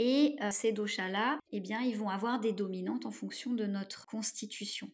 et 0.03 0.35
euh, 0.41 0.49
ces 0.49 0.71
doshas-là, 0.71 1.39
eh 1.51 1.59
bien, 1.59 1.81
ils 1.81 1.95
vont 1.95 2.09
avoir 2.09 2.39
des 2.39 2.53
dominantes 2.53 3.05
en 3.05 3.11
fonction 3.11 3.53
de 3.53 3.67
notre 3.67 4.07
constitution. 4.07 4.89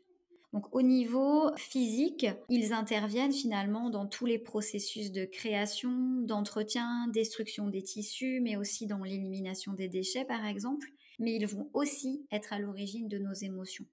Donc 0.51 0.75
au 0.75 0.81
niveau 0.81 1.49
physique, 1.55 2.25
ils 2.49 2.73
interviennent 2.73 3.31
finalement 3.31 3.89
dans 3.89 4.05
tous 4.05 4.25
les 4.25 4.37
processus 4.37 5.13
de 5.13 5.23
création, 5.23 6.21
d'entretien, 6.23 7.07
destruction 7.07 7.67
des 7.69 7.83
tissus, 7.83 8.41
mais 8.41 8.57
aussi 8.57 8.85
dans 8.85 9.01
l'élimination 9.03 9.71
des 9.71 9.87
déchets 9.87 10.25
par 10.25 10.45
exemple. 10.45 10.89
Mais 11.19 11.35
ils 11.35 11.47
vont 11.47 11.69
aussi 11.73 12.25
être 12.29 12.51
à 12.51 12.59
l'origine 12.59 13.07
de 13.07 13.17
nos 13.17 13.33
émotions. 13.33 13.85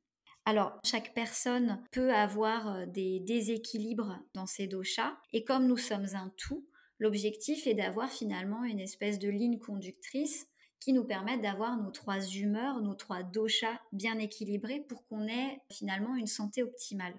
Alors, 0.47 0.73
chaque 0.85 1.15
personne 1.15 1.81
peut 1.93 2.13
avoir 2.13 2.75
euh, 2.75 2.87
des 2.87 3.21
déséquilibres 3.21 4.19
dans 4.35 4.47
ses 4.47 4.67
doshas, 4.67 5.17
et 5.33 5.45
comme 5.45 5.67
nous 5.67 5.77
sommes 5.77 6.09
un 6.15 6.33
tout, 6.37 6.67
l'objectif 6.99 7.67
est 7.67 7.75
d'avoir 7.75 8.11
finalement 8.11 8.65
une 8.65 8.81
espèce 8.81 9.19
de 9.19 9.29
ligne 9.29 9.59
conductrice 9.59 10.49
qui 10.85 10.93
nous 10.93 11.05
permettent 11.05 11.41
d'avoir 11.41 11.79
nos 11.79 11.91
trois 11.91 12.21
humeurs, 12.21 12.83
nos 12.83 12.93
trois 12.93 13.23
doshas 13.23 13.81
bien 13.93 14.19
équilibrés 14.19 14.81
pour 14.87 15.07
qu'on 15.07 15.27
ait 15.27 15.59
finalement 15.73 16.15
une 16.15 16.27
santé 16.27 16.63
optimale. 16.63 17.19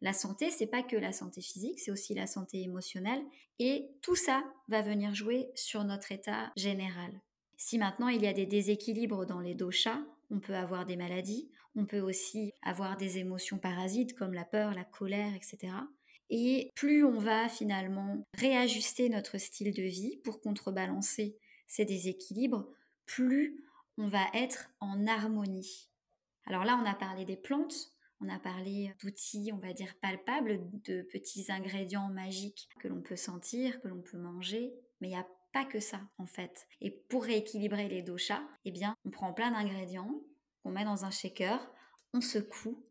La 0.00 0.12
santé, 0.12 0.50
c'est 0.50 0.66
pas 0.66 0.82
que 0.82 0.96
la 0.96 1.12
santé 1.12 1.40
physique, 1.40 1.78
c'est 1.78 1.92
aussi 1.92 2.12
la 2.14 2.26
santé 2.26 2.60
émotionnelle 2.62 3.22
et 3.60 3.88
tout 4.02 4.16
ça 4.16 4.42
va 4.66 4.82
venir 4.82 5.14
jouer 5.14 5.48
sur 5.54 5.84
notre 5.84 6.10
état 6.10 6.50
général. 6.56 7.12
Si 7.56 7.78
maintenant 7.78 8.08
il 8.08 8.20
y 8.20 8.26
a 8.26 8.32
des 8.32 8.46
déséquilibres 8.46 9.26
dans 9.26 9.38
les 9.38 9.54
doshas, 9.54 10.00
on 10.32 10.40
peut 10.40 10.56
avoir 10.56 10.84
des 10.84 10.96
maladies, 10.96 11.48
on 11.76 11.86
peut 11.86 12.00
aussi 12.00 12.52
avoir 12.62 12.96
des 12.96 13.18
émotions 13.18 13.58
parasites 13.58 14.16
comme 14.16 14.34
la 14.34 14.44
peur, 14.44 14.74
la 14.74 14.84
colère, 14.84 15.32
etc. 15.36 15.72
Et 16.30 16.72
plus 16.74 17.04
on 17.04 17.18
va 17.20 17.48
finalement 17.48 18.24
réajuster 18.36 19.08
notre 19.08 19.38
style 19.38 19.72
de 19.72 19.84
vie 19.84 20.16
pour 20.24 20.40
contrebalancer 20.40 21.38
ces 21.68 21.84
déséquilibres, 21.84 22.66
plus 23.06 23.64
on 23.96 24.06
va 24.06 24.26
être 24.34 24.70
en 24.80 25.06
harmonie. 25.06 25.88
Alors 26.46 26.64
là, 26.64 26.78
on 26.82 26.86
a 26.86 26.94
parlé 26.94 27.24
des 27.24 27.36
plantes, 27.36 27.92
on 28.20 28.28
a 28.28 28.38
parlé 28.38 28.94
d'outils, 29.00 29.50
on 29.52 29.58
va 29.58 29.72
dire, 29.72 29.94
palpables, 30.00 30.60
de 30.82 31.02
petits 31.02 31.50
ingrédients 31.50 32.08
magiques 32.08 32.68
que 32.80 32.88
l'on 32.88 33.02
peut 33.02 33.16
sentir, 33.16 33.80
que 33.80 33.88
l'on 33.88 34.02
peut 34.02 34.18
manger, 34.18 34.74
mais 35.00 35.08
il 35.08 35.12
n'y 35.12 35.16
a 35.16 35.28
pas 35.52 35.64
que 35.64 35.80
ça 35.80 36.00
en 36.18 36.26
fait. 36.26 36.66
Et 36.80 36.90
pour 36.90 37.24
rééquilibrer 37.24 37.88
les 37.88 38.02
doshas, 38.02 38.42
eh 38.64 38.70
bien, 38.70 38.96
on 39.04 39.10
prend 39.10 39.32
plein 39.32 39.52
d'ingrédients, 39.52 40.20
on 40.64 40.70
met 40.70 40.84
dans 40.84 41.04
un 41.04 41.10
shaker, 41.10 41.72
on 42.12 42.20
secoue, 42.20 42.84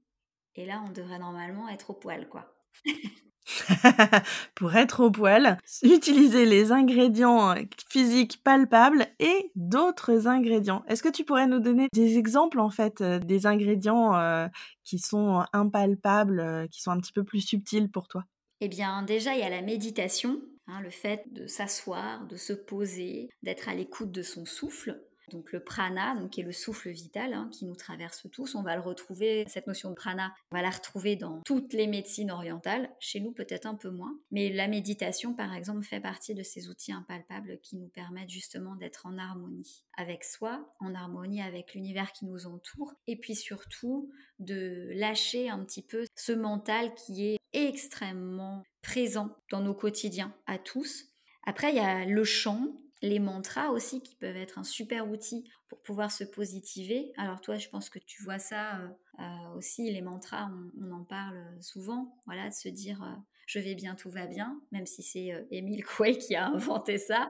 et 0.56 0.66
là, 0.66 0.84
on 0.86 0.92
devrait 0.92 1.20
normalement 1.20 1.68
être 1.70 1.90
au 1.90 1.94
poil, 1.94 2.30
quoi. 2.30 2.56
pour 4.56 4.76
être 4.76 5.02
au 5.02 5.12
poil, 5.12 5.58
utiliser 5.84 6.46
les 6.46 6.72
ingrédients 6.72 7.52
euh, 7.52 7.62
physiques 7.90 8.42
palpables 8.44 9.08
et 9.20 9.52
d'autres 9.56 10.28
ingrédients. 10.28 10.84
Est-ce 10.88 11.04
que 11.04 11.10
tu 11.10 11.24
pourrais 11.24 11.48
nous 11.48 11.60
donner 11.60 11.88
des 11.94 12.18
exemples 12.18 12.60
en 12.60 12.70
fait 12.70 13.02
euh, 13.02 13.20
des 13.20 13.46
ingrédients 13.46 14.16
euh, 14.16 14.48
qui 14.84 15.00
sont 15.00 15.44
impalpables, 15.54 16.68
qui 16.72 16.82
sont 16.82 16.92
un 16.92 17.00
petit 17.00 17.14
peu 17.14 17.24
plus 17.24 17.42
subtils 17.42 17.90
pour 17.90 18.08
toi? 18.08 18.26
Eh 18.62 18.68
bien 18.68 19.04
déjà 19.04 19.34
il 19.34 19.40
y 19.40 19.44
a 19.44 19.50
la 19.50 19.62
méditation, 19.62 20.42
hein, 20.68 20.82
le 20.82 20.90
fait 20.90 21.24
de 21.32 21.48
s'asseoir, 21.48 22.26
de 22.28 22.36
se 22.36 22.54
poser, 22.54 23.30
d'être 23.44 23.68
à 23.70 23.76
l'écoute 23.76 24.12
de 24.12 24.22
son 24.22 24.46
souffle 24.46 25.02
donc 25.32 25.52
le 25.52 25.64
prana, 25.64 26.16
donc 26.16 26.32
qui 26.32 26.42
est 26.42 26.44
le 26.44 26.52
souffle 26.52 26.90
vital 26.90 27.34
hein, 27.34 27.50
qui 27.52 27.66
nous 27.66 27.76
traverse 27.76 28.28
tous. 28.32 28.56
On 28.56 28.64
va 28.64 28.76
le 28.76 28.82
retrouver, 28.82 29.46
cette 29.48 29.68
notion 29.68 29.90
de 29.90 29.96
prana, 29.96 30.34
on 30.52 30.56
va 30.56 30.62
la 30.62 30.70
retrouver 30.70 31.16
dans 31.16 31.42
toutes 31.46 31.74
les 31.74 31.88
médecines 31.88 32.32
orientales, 32.32 32.90
chez 33.00 33.20
nous 33.20 33.32
peut-être 33.32 33.66
un 33.66 33.76
peu 33.76 33.90
moins. 33.90 34.18
Mais 34.32 34.50
la 34.50 34.68
méditation, 34.68 35.34
par 35.34 35.54
exemple, 35.54 35.84
fait 35.84 36.00
partie 36.00 36.36
de 36.36 36.44
ces 36.44 36.70
outils 36.70 36.92
impalpables 36.92 37.60
qui 37.62 37.78
nous 37.78 37.88
permettent 37.88 38.30
justement 38.30 38.76
d'être 38.76 39.06
en 39.06 39.18
harmonie 39.18 39.86
avec 39.98 40.24
soi, 40.24 40.74
en 40.80 40.94
harmonie 40.94 41.42
avec 41.42 41.74
l'univers 41.74 42.12
qui 42.12 42.26
nous 42.26 42.46
entoure, 42.46 42.94
et 43.08 43.16
puis 43.16 43.36
surtout 43.36 44.12
de 44.40 44.90
lâcher 44.94 45.50
un 45.50 45.64
petit 45.64 45.82
peu 45.82 46.06
ce 46.16 46.32
mental 46.32 46.94
qui 46.96 47.26
est 47.28 47.38
extrêmement 47.54 48.64
présent 48.82 49.36
dans 49.52 49.62
nos 49.62 49.74
quotidiens 49.74 50.36
à 50.48 50.58
tous. 50.58 51.06
Après, 51.46 51.72
il 51.72 51.76
y 51.76 51.80
a 51.80 52.06
le 52.06 52.24
chant, 52.24 52.74
les 53.04 53.20
mantras 53.20 53.70
aussi 53.70 54.02
qui 54.02 54.16
peuvent 54.16 54.38
être 54.38 54.58
un 54.58 54.64
super 54.64 55.10
outil 55.10 55.44
pour 55.68 55.82
pouvoir 55.82 56.10
se 56.10 56.24
positiver. 56.24 57.12
Alors 57.18 57.42
toi, 57.42 57.58
je 57.58 57.68
pense 57.68 57.90
que 57.90 58.00
tu 58.00 58.24
vois 58.24 58.40
ça 58.40 58.78
euh, 58.78 58.88
euh, 59.20 59.58
aussi, 59.58 59.92
les 59.92 60.02
mantras, 60.02 60.50
on, 60.82 60.92
en 60.92 61.04
parle 61.04 61.38
souvent, 61.60 62.18
voilà, 62.26 62.48
de 62.48 62.54
se 62.54 62.70
dire 62.70 63.04
euh, 63.04 63.16
je 63.46 63.60
vais 63.60 63.76
bien, 63.76 63.96
tout 63.96 64.10
va 64.10 64.26
bien, 64.26 64.58
même 64.72 64.86
si 64.86 65.04
c'est 65.04 65.46
Émile 65.52 65.84
Coué 65.98 66.18
qui 66.18 66.36
a 66.36 66.48
inventé 66.48 66.98
ça. 66.98 67.28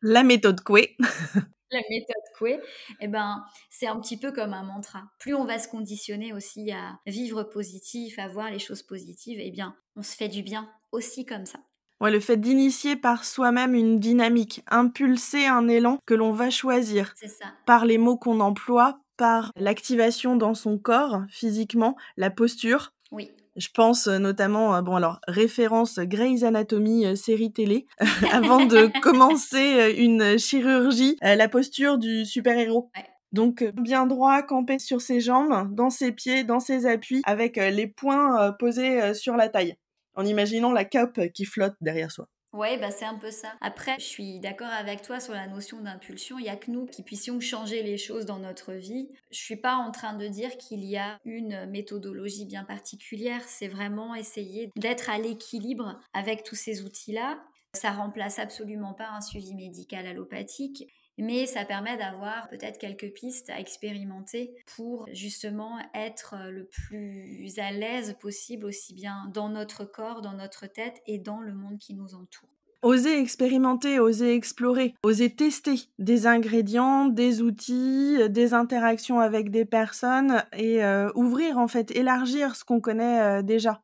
La 0.00 0.24
méthode 0.24 0.62
Coué. 0.62 0.96
La 1.72 1.82
méthode 1.90 2.22
Coué, 2.38 2.60
eh 3.00 3.08
ben, 3.08 3.44
c'est 3.68 3.88
un 3.88 4.00
petit 4.00 4.16
peu 4.16 4.30
comme 4.30 4.54
un 4.54 4.62
mantra. 4.62 5.10
Plus 5.18 5.34
on 5.34 5.44
va 5.44 5.58
se 5.58 5.66
conditionner 5.66 6.32
aussi 6.32 6.70
à 6.70 7.00
vivre 7.06 7.42
positif, 7.42 8.20
à 8.20 8.28
voir 8.28 8.50
les 8.50 8.60
choses 8.60 8.84
positives, 8.84 9.40
eh 9.42 9.50
bien, 9.50 9.76
on 9.96 10.02
se 10.02 10.14
fait 10.14 10.28
du 10.28 10.42
bien 10.42 10.70
aussi 10.92 11.26
comme 11.26 11.44
ça. 11.44 11.58
Ouais, 12.00 12.10
le 12.10 12.20
fait 12.20 12.36
d'initier 12.36 12.94
par 12.94 13.24
soi-même 13.24 13.74
une 13.74 13.98
dynamique, 13.98 14.62
impulser 14.68 15.46
un 15.46 15.66
élan 15.66 15.98
que 16.04 16.12
l'on 16.12 16.30
va 16.30 16.50
choisir. 16.50 17.14
Ça. 17.16 17.46
Par 17.64 17.86
les 17.86 17.96
mots 17.96 18.18
qu'on 18.18 18.40
emploie, 18.40 19.00
par 19.16 19.50
l'activation 19.56 20.36
dans 20.36 20.54
son 20.54 20.78
corps, 20.78 21.22
physiquement, 21.30 21.96
la 22.18 22.30
posture. 22.30 22.92
Oui. 23.12 23.30
Je 23.56 23.68
pense 23.72 24.06
euh, 24.06 24.18
notamment, 24.18 24.76
euh, 24.76 24.82
bon 24.82 24.96
alors, 24.96 25.20
référence 25.26 25.98
Grey's 25.98 26.42
Anatomy, 26.42 27.06
euh, 27.06 27.14
série 27.16 27.52
télé, 27.52 27.86
avant 28.30 28.66
de 28.66 28.90
commencer 29.00 29.94
une 29.96 30.38
chirurgie, 30.38 31.16
la 31.22 31.48
posture 31.48 31.96
du 31.96 32.26
super-héros. 32.26 32.90
Donc 33.32 33.64
bien 33.74 34.06
droit, 34.06 34.42
campé 34.42 34.78
sur 34.78 35.00
ses 35.00 35.20
jambes, 35.20 35.74
dans 35.74 35.90
ses 35.90 36.12
pieds, 36.12 36.44
dans 36.44 36.60
ses 36.60 36.86
appuis, 36.86 37.22
avec 37.24 37.56
les 37.56 37.86
poings 37.86 38.52
posés 38.58 39.14
sur 39.14 39.36
la 39.36 39.48
taille 39.48 39.76
en 40.16 40.24
imaginant 40.24 40.72
la 40.72 40.84
cape 40.84 41.20
qui 41.32 41.44
flotte 41.44 41.76
derrière 41.80 42.10
soi. 42.10 42.28
Ouais, 42.52 42.78
bah 42.78 42.90
c'est 42.90 43.04
un 43.04 43.16
peu 43.16 43.30
ça. 43.30 43.52
Après, 43.60 43.96
je 43.98 44.04
suis 44.04 44.40
d'accord 44.40 44.70
avec 44.70 45.02
toi 45.02 45.20
sur 45.20 45.34
la 45.34 45.46
notion 45.46 45.82
d'impulsion. 45.82 46.38
Il 46.38 46.44
n'y 46.44 46.48
a 46.48 46.56
que 46.56 46.70
nous 46.70 46.86
qui 46.86 47.02
puissions 47.02 47.38
changer 47.38 47.82
les 47.82 47.98
choses 47.98 48.24
dans 48.24 48.38
notre 48.38 48.72
vie. 48.72 49.10
Je 49.30 49.38
suis 49.38 49.56
pas 49.56 49.74
en 49.74 49.90
train 49.90 50.14
de 50.14 50.26
dire 50.26 50.56
qu'il 50.56 50.82
y 50.82 50.96
a 50.96 51.18
une 51.26 51.66
méthodologie 51.66 52.46
bien 52.46 52.64
particulière. 52.64 53.42
C'est 53.46 53.68
vraiment 53.68 54.14
essayer 54.14 54.70
d'être 54.76 55.10
à 55.10 55.18
l'équilibre 55.18 56.00
avec 56.14 56.44
tous 56.44 56.54
ces 56.54 56.82
outils-là. 56.82 57.42
Ça 57.74 57.90
remplace 57.90 58.38
absolument 58.38 58.94
pas 58.94 59.10
un 59.10 59.20
suivi 59.20 59.54
médical 59.54 60.06
allopathique 60.06 60.86
mais 61.18 61.46
ça 61.46 61.64
permet 61.64 61.96
d'avoir 61.96 62.48
peut-être 62.48 62.78
quelques 62.78 63.12
pistes 63.12 63.50
à 63.50 63.58
expérimenter 63.60 64.54
pour 64.76 65.08
justement 65.12 65.78
être 65.94 66.34
le 66.50 66.64
plus 66.64 67.58
à 67.58 67.70
l'aise 67.70 68.16
possible 68.20 68.64
aussi 68.66 68.94
bien 68.94 69.30
dans 69.32 69.48
notre 69.48 69.84
corps, 69.84 70.20
dans 70.20 70.34
notre 70.34 70.66
tête 70.66 71.00
et 71.06 71.18
dans 71.18 71.40
le 71.40 71.54
monde 71.54 71.78
qui 71.78 71.94
nous 71.94 72.14
entoure. 72.14 72.48
Oser 72.82 73.18
expérimenter, 73.18 73.98
oser 73.98 74.34
explorer, 74.34 74.94
oser 75.02 75.34
tester 75.34 75.74
des 75.98 76.26
ingrédients, 76.26 77.06
des 77.06 77.42
outils, 77.42 78.16
des 78.28 78.54
interactions 78.54 79.18
avec 79.18 79.50
des 79.50 79.64
personnes 79.64 80.44
et 80.52 80.84
euh, 80.84 81.10
ouvrir 81.14 81.58
en 81.58 81.68
fait, 81.68 81.90
élargir 81.96 82.54
ce 82.54 82.64
qu'on 82.64 82.80
connaît 82.80 83.20
euh, 83.20 83.42
déjà. 83.42 83.80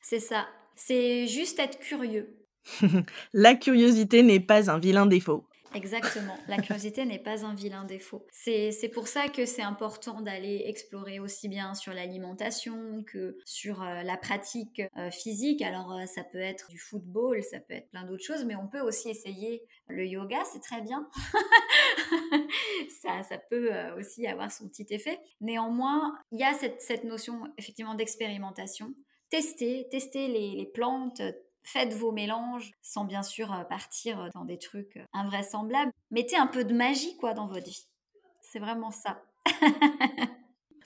C'est 0.00 0.20
ça, 0.20 0.46
c'est 0.76 1.26
juste 1.26 1.58
être 1.58 1.78
curieux. 1.80 2.36
La 3.32 3.54
curiosité 3.54 4.22
n'est 4.22 4.40
pas 4.40 4.70
un 4.70 4.78
vilain 4.78 5.06
défaut. 5.06 5.44
Exactement. 5.76 6.38
La 6.48 6.56
curiosité 6.56 7.04
n'est 7.04 7.18
pas 7.18 7.44
un 7.44 7.54
vilain 7.54 7.84
défaut. 7.84 8.26
C'est 8.32 8.90
pour 8.94 9.08
ça 9.08 9.28
que 9.28 9.44
c'est 9.44 9.62
important 9.62 10.22
d'aller 10.22 10.62
explorer 10.64 11.20
aussi 11.20 11.48
bien 11.48 11.74
sur 11.74 11.92
l'alimentation 11.92 13.04
que 13.06 13.36
sur 13.44 13.82
euh, 13.82 14.02
la 14.02 14.16
pratique 14.16 14.80
euh, 14.96 15.10
physique. 15.10 15.60
Alors, 15.60 15.92
euh, 15.92 16.06
ça 16.06 16.24
peut 16.24 16.40
être 16.40 16.70
du 16.70 16.78
football, 16.78 17.42
ça 17.42 17.60
peut 17.60 17.74
être 17.74 17.90
plein 17.90 18.04
d'autres 18.04 18.24
choses, 18.24 18.46
mais 18.46 18.56
on 18.56 18.68
peut 18.68 18.80
aussi 18.80 19.10
essayer 19.10 19.62
le 19.88 20.06
yoga, 20.06 20.38
c'est 20.50 20.62
très 20.62 20.80
bien. 20.80 21.08
ça, 23.02 23.22
ça 23.22 23.36
peut 23.36 23.70
aussi 23.98 24.26
avoir 24.26 24.50
son 24.50 24.68
petit 24.68 24.86
effet. 24.90 25.20
Néanmoins, 25.42 26.16
il 26.32 26.40
y 26.40 26.44
a 26.44 26.54
cette, 26.54 26.80
cette 26.80 27.04
notion 27.04 27.42
effectivement 27.58 27.94
d'expérimentation. 27.94 28.94
Tester, 29.28 29.88
tester 29.90 30.28
les, 30.28 30.52
les 30.52 30.66
plantes, 30.66 31.20
Faites 31.66 31.94
vos 31.94 32.12
mélanges 32.12 32.70
sans 32.80 33.04
bien 33.04 33.24
sûr 33.24 33.52
euh, 33.52 33.64
partir 33.64 34.30
dans 34.32 34.44
des 34.44 34.56
trucs 34.56 34.98
euh, 34.98 35.04
invraisemblables. 35.12 35.90
Mettez 36.12 36.36
un 36.36 36.46
peu 36.46 36.62
de 36.62 36.72
magie 36.72 37.16
quoi 37.16 37.34
dans 37.34 37.46
votre 37.46 37.66
vie. 37.66 37.88
C'est 38.40 38.60
vraiment 38.60 38.92
ça. 38.92 39.20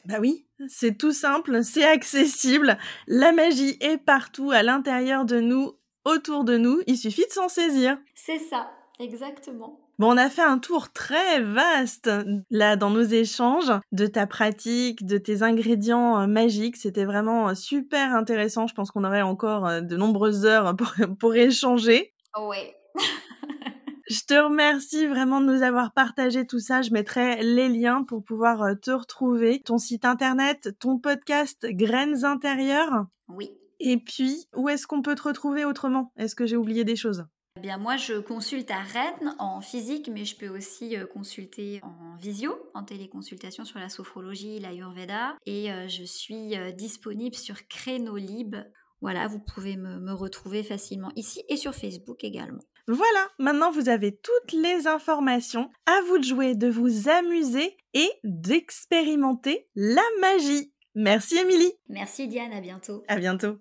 bah 0.07 0.17
oui, 0.21 0.47
c'est 0.69 0.97
tout 0.97 1.13
simple, 1.13 1.63
c'est 1.63 1.85
accessible. 1.85 2.79
La 3.07 3.33
magie 3.33 3.77
est 3.81 3.99
partout 3.99 4.53
à 4.53 4.63
l'intérieur 4.63 5.27
de 5.27 5.39
nous, 5.39 5.75
autour 6.07 6.45
de 6.45 6.57
nous. 6.57 6.81
Il 6.87 6.97
suffit 6.97 7.27
de 7.27 7.33
s'en 7.33 7.51
saisir. 7.51 7.99
C'est 8.15 8.39
ça, 8.39 8.73
exactement. 8.99 9.81
Bon, 10.01 10.15
on 10.15 10.17
a 10.17 10.31
fait 10.31 10.41
un 10.41 10.57
tour 10.57 10.93
très 10.95 11.43
vaste 11.43 12.11
là 12.49 12.77
dans 12.77 12.89
nos 12.89 13.03
échanges 13.03 13.71
de 13.93 14.07
ta 14.07 14.27
pratique, 14.27 15.05
de 15.05 15.19
tes 15.19 15.43
ingrédients 15.43 16.23
euh, 16.23 16.27
magiques. 16.27 16.79
C'était 16.79 17.05
vraiment 17.05 17.51
euh, 17.51 17.55
super 17.55 18.15
intéressant. 18.15 18.67
Je 18.67 18.73
pense 18.73 18.91
qu'on 18.91 19.05
aurait 19.05 19.21
encore 19.21 19.67
euh, 19.67 19.83
de 19.83 19.99
nombreuses 19.99 20.47
heures 20.47 20.75
pour, 20.79 20.95
pour 21.19 21.35
échanger. 21.35 22.15
Ouais. 22.35 22.75
Je 24.09 24.21
te 24.27 24.43
remercie 24.43 25.07
vraiment 25.07 25.43
de 25.43 25.53
nous 25.53 25.63
avoir 25.63 25.93
partagé 25.93 26.47
tout 26.47 26.61
ça. 26.61 26.81
Je 26.81 26.93
mettrai 26.93 27.43
les 27.43 27.69
liens 27.69 28.03
pour 28.03 28.25
pouvoir 28.25 28.81
te 28.81 28.93
retrouver. 28.93 29.61
Ton 29.61 29.77
site 29.77 30.07
internet, 30.07 30.71
ton 30.81 30.99
podcast 30.99 31.67
Graines 31.67 32.25
intérieures. 32.25 33.05
Oui. 33.29 33.51
Et 33.81 33.99
puis, 33.99 34.47
où 34.57 34.71
est-ce 34.71 34.87
qu'on 34.87 35.03
peut 35.03 35.15
te 35.15 35.25
retrouver 35.25 35.67
autrement? 35.67 36.11
Est-ce 36.17 36.35
que 36.35 36.47
j'ai 36.47 36.57
oublié 36.57 36.85
des 36.85 36.97
choses? 36.97 37.27
Eh 37.57 37.61
bien, 37.61 37.79
moi, 37.79 37.97
je 37.97 38.15
consulte 38.21 38.71
à 38.71 38.81
Rennes 38.81 39.35
en 39.39 39.61
physique, 39.61 40.09
mais 40.13 40.25
je 40.25 40.37
peux 40.37 40.49
aussi 40.49 40.97
euh, 40.97 41.07
consulter 41.07 41.81
en 41.83 42.17
visio, 42.17 42.57
en 42.75 42.85
téléconsultation 42.85 43.65
sur 43.65 43.79
la 43.79 43.89
sophrologie, 43.89 44.61
l'ayurveda. 44.61 45.37
Et 45.47 45.73
euh, 45.73 45.89
je 45.89 46.05
suis 46.05 46.55
disponible 46.77 47.35
sur 47.35 47.67
Crénolib. 47.69 48.57
Voilà, 49.01 49.27
vous 49.27 49.41
pouvez 49.41 49.77
me 49.77 50.13
retrouver 50.13 50.63
facilement 50.63 51.11
ici 51.17 51.43
et 51.49 51.57
sur 51.57 51.75
Facebook 51.75 52.23
également. 52.23 52.61
Voilà, 52.87 53.29
maintenant 53.39 53.71
vous 53.71 53.89
avez 53.89 54.17
toutes 54.17 54.53
les 54.53 54.89
informations. 54.89 55.71
À 55.87 56.01
vous 56.09 56.19
de 56.19 56.25
jouer, 56.25 56.55
de 56.57 56.69
vous 56.69 57.09
amuser 57.09 57.77
et 57.95 58.11
d'expérimenter 58.25 59.69
la 59.75 60.03
magie. 60.21 60.73
Merci 60.97 61.39
Émilie. 61.39 61.73
Merci 61.89 62.27
Diane, 62.27 62.53
à 62.53 62.61
bientôt. 62.61 63.05
À 63.07 63.17
bientôt. 63.17 63.59